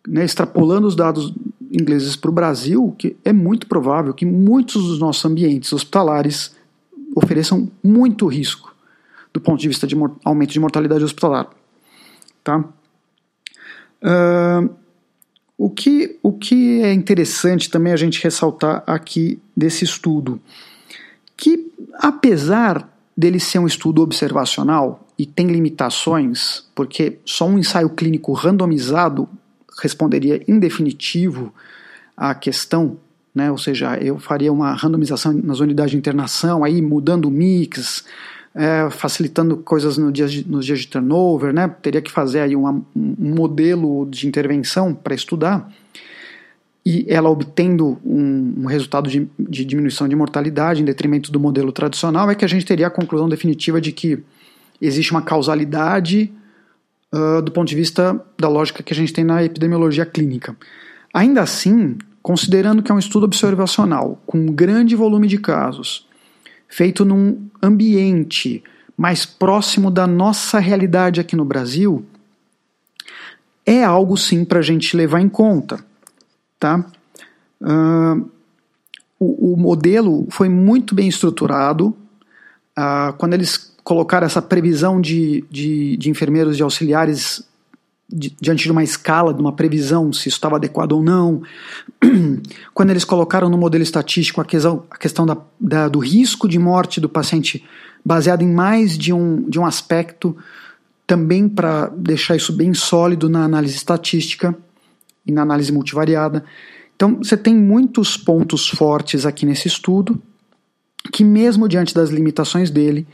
né, 0.06 0.26
extrapolando 0.26 0.86
os 0.86 0.94
dados 0.94 1.32
ingleses 1.72 2.16
para 2.16 2.30
o 2.30 2.34
Brasil, 2.34 2.94
que 2.98 3.16
é 3.24 3.32
muito 3.32 3.66
provável 3.66 4.12
que 4.12 4.26
muitos 4.26 4.84
dos 4.88 4.98
nossos 4.98 5.24
ambientes 5.24 5.72
hospitalares 5.72 6.54
ofereçam 7.14 7.70
muito 7.82 8.26
risco 8.26 8.74
do 9.32 9.40
ponto 9.40 9.60
de 9.60 9.68
vista 9.68 9.86
de 9.86 9.96
aumento 10.24 10.52
de 10.52 10.60
mortalidade 10.60 11.04
hospitalar. 11.04 11.48
Tá? 12.42 12.58
Uh, 14.02 14.74
o, 15.56 15.70
que, 15.70 16.18
o 16.22 16.32
que 16.32 16.82
é 16.82 16.92
interessante 16.92 17.70
também 17.70 17.92
a 17.92 17.96
gente 17.96 18.22
ressaltar 18.22 18.82
aqui 18.86 19.40
desse 19.56 19.84
estudo 19.84 20.40
que, 21.36 21.72
apesar 21.94 22.88
dele 23.16 23.40
ser 23.40 23.58
um 23.58 23.66
estudo 23.66 24.02
observacional 24.02 25.06
e 25.18 25.26
tem 25.26 25.46
limitações, 25.46 26.64
porque 26.74 27.18
só 27.24 27.46
um 27.46 27.58
ensaio 27.58 27.90
clínico 27.90 28.32
randomizado 28.32 29.28
responderia 29.82 30.42
em 30.48 30.58
definitivo 30.58 31.52
à 32.16 32.34
questão, 32.34 32.98
né? 33.34 33.50
ou 33.50 33.58
seja, 33.58 33.96
eu 33.96 34.18
faria 34.18 34.52
uma 34.52 34.72
randomização 34.72 35.32
nas 35.32 35.60
unidades 35.60 35.92
de 35.92 35.96
internação, 35.96 36.64
aí 36.64 36.80
mudando 36.82 37.26
o 37.26 37.30
mix, 37.30 38.04
é, 38.54 38.88
facilitando 38.90 39.56
coisas 39.58 39.96
no 39.96 40.10
dia 40.10 40.26
de, 40.26 40.48
nos 40.48 40.66
dias 40.66 40.80
de 40.80 40.88
turnover, 40.88 41.52
né? 41.52 41.68
teria 41.82 42.02
que 42.02 42.10
fazer 42.10 42.40
aí 42.40 42.56
uma, 42.56 42.72
um 42.94 43.34
modelo 43.34 44.06
de 44.10 44.26
intervenção 44.26 44.92
para 44.92 45.14
estudar 45.14 45.70
e 46.84 47.04
ela 47.08 47.28
obtendo 47.28 47.98
um, 48.04 48.54
um 48.58 48.66
resultado 48.66 49.08
de, 49.08 49.28
de, 49.38 49.64
diminuição 49.64 50.08
de 50.08 50.16
mortalidade 50.16 50.80
em 50.80 50.84
detrimento 50.84 51.30
do 51.30 51.38
modelo 51.38 51.72
tradicional, 51.72 52.30
é 52.30 52.34
que 52.34 52.44
a 52.44 52.48
gente 52.48 52.64
teria 52.64 52.86
a 52.86 52.90
conclusão 52.90 53.28
definitiva 53.28 53.80
de 53.80 53.92
que 53.92 54.22
existe 54.80 55.10
uma 55.10 55.20
causalidade 55.20 56.32
uh, 57.12 57.42
do 57.42 57.52
ponto 57.52 57.68
de 57.68 57.76
vista 57.76 58.18
da 58.38 58.48
lógica 58.48 58.82
que 58.82 58.92
a 58.92 58.96
gente 58.96 59.12
tem 59.12 59.24
na 59.24 59.44
epidemiologia 59.44 60.06
clínica. 60.06 60.56
Ainda 61.12 61.42
assim, 61.42 61.98
considerando 62.22 62.82
que 62.82 62.90
é 62.90 62.94
um 62.94 62.98
estudo 62.98 63.24
observacional 63.24 64.20
com 64.26 64.38
um 64.38 64.52
grande 64.52 64.94
volume 64.94 65.26
de 65.26 65.38
casos, 65.38 66.06
feito 66.68 67.04
num 67.04 67.48
ambiente 67.62 68.62
mais 68.96 69.24
próximo 69.24 69.90
da 69.90 70.06
nossa 70.06 70.58
realidade 70.58 71.20
aqui 71.20 71.34
no 71.34 71.44
Brasil, 71.44 72.04
é 73.64 73.82
algo 73.82 74.16
sim 74.16 74.44
para 74.44 74.58
a 74.58 74.62
gente 74.62 74.96
levar 74.96 75.20
em 75.20 75.28
conta. 75.28 75.84
Tá? 76.58 76.84
Uh, 77.60 78.28
o, 79.18 79.54
o, 79.54 79.56
modelo 79.56 80.26
foi 80.30 80.48
muito 80.48 80.94
bem 80.94 81.08
estruturado. 81.08 81.96
Uh, 82.78 83.12
quando 83.16 83.34
eles 83.34 83.74
colocaram 83.82 84.26
essa 84.26 84.42
previsão 84.42 85.00
de, 85.00 85.44
de, 85.50 85.96
de 85.96 86.10
enfermeiros 86.10 86.58
e 86.58 86.62
auxiliares 86.62 87.48
diante 88.12 88.64
de 88.64 88.72
uma 88.72 88.82
escala, 88.82 89.32
de 89.32 89.40
uma 89.40 89.52
previsão, 89.52 90.12
se 90.12 90.28
isso 90.28 90.36
estava 90.36 90.56
adequado 90.56 90.92
ou 90.92 91.02
não, 91.02 91.42
quando 92.74 92.90
eles 92.90 93.04
colocaram 93.04 93.48
no 93.48 93.56
modelo 93.56 93.82
estatístico 93.82 94.40
a 94.40 94.44
questão, 94.44 94.84
a 94.90 94.96
questão 94.96 95.24
da, 95.24 95.36
da, 95.60 95.88
do 95.88 96.00
risco 96.00 96.48
de 96.48 96.58
morte 96.58 97.00
do 97.00 97.08
paciente 97.08 97.64
baseado 98.04 98.42
em 98.42 98.52
mais 98.52 98.98
de 98.98 99.12
um, 99.12 99.48
de 99.48 99.58
um 99.58 99.64
aspecto, 99.64 100.36
também 101.06 101.48
para 101.48 101.88
deixar 101.88 102.36
isso 102.36 102.52
bem 102.52 102.74
sólido 102.74 103.28
na 103.28 103.44
análise 103.44 103.76
estatística 103.76 104.56
e 105.26 105.32
na 105.32 105.42
análise 105.42 105.70
multivariada. 105.70 106.44
Então, 106.96 107.16
você 107.16 107.36
tem 107.36 107.54
muitos 107.54 108.16
pontos 108.16 108.68
fortes 108.68 109.24
aqui 109.24 109.46
nesse 109.46 109.68
estudo, 109.68 110.20
que, 111.12 111.24
mesmo 111.24 111.68
diante 111.68 111.94
das 111.94 112.10
limitações 112.10 112.70
dele, 112.70 113.06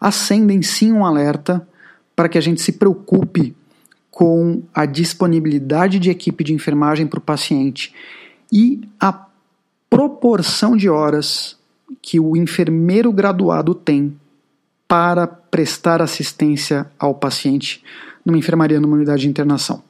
acendem 0.00 0.62
sim 0.62 0.92
um 0.92 1.04
alerta 1.04 1.66
para 2.14 2.28
que 2.28 2.38
a 2.38 2.40
gente 2.40 2.60
se 2.60 2.72
preocupe 2.72 3.54
com 4.14 4.62
a 4.72 4.86
disponibilidade 4.86 5.98
de 5.98 6.08
equipe 6.08 6.44
de 6.44 6.54
enfermagem 6.54 7.04
para 7.04 7.18
o 7.18 7.20
paciente 7.20 7.92
e 8.50 8.80
a 9.00 9.26
proporção 9.90 10.76
de 10.76 10.88
horas 10.88 11.56
que 12.00 12.20
o 12.20 12.36
enfermeiro 12.36 13.12
graduado 13.12 13.74
tem 13.74 14.16
para 14.86 15.26
prestar 15.26 16.00
assistência 16.00 16.88
ao 16.96 17.12
paciente 17.12 17.82
numa 18.24 18.38
enfermaria, 18.38 18.78
numa 18.78 18.94
unidade 18.94 19.22
de 19.22 19.28
internação. 19.28 19.82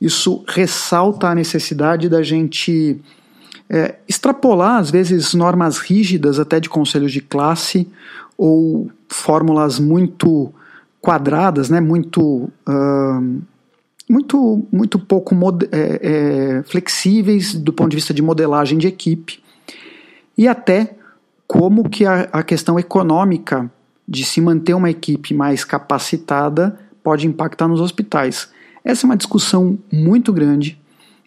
Isso 0.00 0.42
ressalta 0.48 1.28
a 1.28 1.34
necessidade 1.34 2.08
da 2.08 2.22
gente 2.22 2.98
é, 3.68 3.96
extrapolar, 4.08 4.80
às 4.80 4.90
vezes, 4.90 5.34
normas 5.34 5.76
rígidas 5.76 6.38
até 6.38 6.58
de 6.58 6.70
conselhos 6.70 7.12
de 7.12 7.20
classe 7.20 7.86
ou 8.38 8.90
fórmulas 9.08 9.78
muito 9.78 10.50
quadradas, 11.02 11.68
né, 11.68 11.80
muito, 11.80 12.48
uh, 12.66 13.42
muito, 14.08 14.64
muito 14.70 15.00
pouco 15.00 15.34
é, 15.72 16.00
é, 16.00 16.62
flexíveis 16.62 17.54
do 17.54 17.72
ponto 17.72 17.90
de 17.90 17.96
vista 17.96 18.14
de 18.14 18.22
modelagem 18.22 18.78
de 18.78 18.86
equipe, 18.86 19.42
e 20.38 20.46
até 20.46 20.96
como 21.46 21.90
que 21.90 22.06
a, 22.06 22.28
a 22.32 22.42
questão 22.44 22.78
econômica 22.78 23.70
de 24.08 24.24
se 24.24 24.40
manter 24.40 24.74
uma 24.74 24.90
equipe 24.90 25.34
mais 25.34 25.64
capacitada 25.64 26.78
pode 27.02 27.26
impactar 27.26 27.66
nos 27.66 27.80
hospitais. 27.80 28.48
Essa 28.84 29.04
é 29.04 29.06
uma 29.06 29.16
discussão 29.16 29.78
muito 29.92 30.32
grande, 30.32 30.80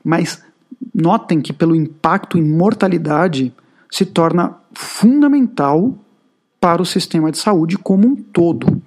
mas 0.03 0.41
notem 0.93 1.41
que 1.41 1.51
pelo 1.51 1.75
impacto 1.75 2.37
em 2.37 2.43
mortalidade 2.43 3.53
se 3.91 4.05
torna 4.05 4.55
fundamental 4.73 5.93
para 6.59 6.81
o 6.81 6.85
sistema 6.85 7.31
de 7.31 7.37
saúde 7.37 7.77
como 7.77 8.07
um 8.07 8.15
todo. 8.15 8.81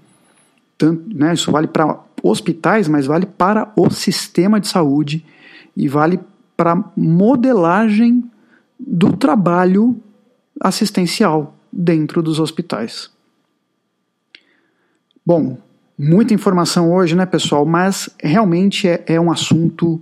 Tanto, 0.78 1.12
né, 1.12 1.34
isso 1.34 1.50
vale 1.50 1.66
para 1.66 2.00
hospitais, 2.22 2.88
mas 2.88 3.06
vale 3.06 3.26
para 3.26 3.72
o 3.76 3.90
sistema 3.90 4.60
de 4.60 4.68
saúde 4.68 5.24
e 5.76 5.88
vale 5.88 6.20
para 6.56 6.82
modelagem 6.96 8.24
do 8.78 9.16
trabalho 9.16 10.00
assistencial 10.60 11.56
dentro 11.72 12.22
dos 12.22 12.38
hospitais. 12.38 13.10
Bom, 15.26 15.58
muita 15.98 16.32
informação 16.32 16.92
hoje, 16.92 17.14
né, 17.14 17.26
pessoal? 17.26 17.66
Mas 17.66 18.08
realmente 18.22 18.88
é, 18.88 19.04
é 19.06 19.20
um 19.20 19.30
assunto 19.30 20.00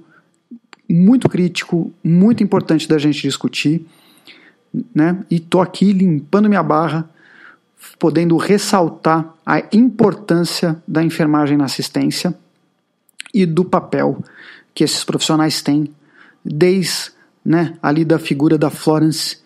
muito 0.89 1.29
crítico, 1.29 1.93
muito 2.03 2.43
importante 2.43 2.89
da 2.89 2.97
gente 2.97 3.23
discutir, 3.23 3.85
né? 4.95 5.25
E 5.31 5.41
tô 5.41 5.61
aqui 5.61 5.93
limpando 5.93 6.49
minha 6.49 6.63
barra, 6.63 7.09
podendo 7.99 8.37
ressaltar 8.37 9.35
a 9.45 9.63
importância 9.73 10.83
da 10.87 11.03
enfermagem 11.03 11.57
na 11.57 11.65
assistência 11.65 12.35
e 13.33 13.47
do 13.47 13.65
papel 13.65 14.23
que 14.75 14.85
esses 14.85 15.05
profissionais 15.05 15.63
têm, 15.63 15.91
desde 16.45 17.13
né, 17.45 17.79
ali 17.83 18.05
da 18.05 18.19
figura 18.19 18.59
da 18.59 18.71
Florence, 18.71 19.39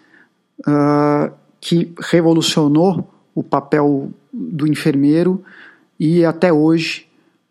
uh, 0.60 1.32
que 1.60 1.92
revolucionou 2.00 3.12
o 3.34 3.42
papel 3.42 4.10
do 4.32 4.66
enfermeiro 4.66 5.44
e 5.98 6.24
até 6.24 6.52
hoje 6.52 7.06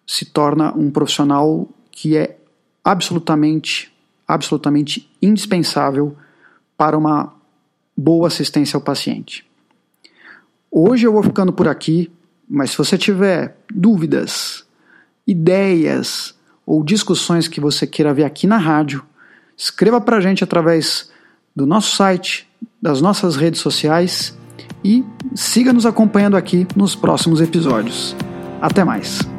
se 0.05 0.25
torna 0.25 0.75
um 0.75 0.89
profissional 0.89 1.69
que 1.91 2.17
é 2.17 2.37
absolutamente, 2.83 3.93
absolutamente 4.27 5.09
indispensável 5.21 6.15
para 6.75 6.97
uma 6.97 7.33
boa 7.95 8.27
assistência 8.27 8.75
ao 8.75 8.81
paciente. 8.81 9.48
Hoje 10.71 11.07
eu 11.07 11.13
vou 11.13 11.23
ficando 11.23 11.51
por 11.51 11.67
aqui, 11.67 12.11
mas 12.47 12.71
se 12.71 12.77
você 12.77 12.97
tiver 12.97 13.57
dúvidas, 13.73 14.65
ideias 15.25 16.35
ou 16.65 16.83
discussões 16.83 17.47
que 17.47 17.59
você 17.59 17.87
queira 17.87 18.13
ver 18.13 18.23
aqui 18.23 18.45
na 18.45 18.57
rádio, 18.57 19.03
escreva 19.57 19.99
para 19.99 20.17
a 20.17 20.21
gente 20.21 20.43
através 20.43 21.11
do 21.55 21.65
nosso 21.65 21.95
site, 21.95 22.47
das 22.81 23.01
nossas 23.01 23.35
redes 23.35 23.61
sociais 23.61 24.37
e 24.83 25.03
siga 25.35 25.73
nos 25.73 25.85
acompanhando 25.85 26.37
aqui 26.37 26.67
nos 26.75 26.95
próximos 26.95 27.41
episódios. 27.41 28.15
Até 28.61 28.83
mais! 28.83 29.38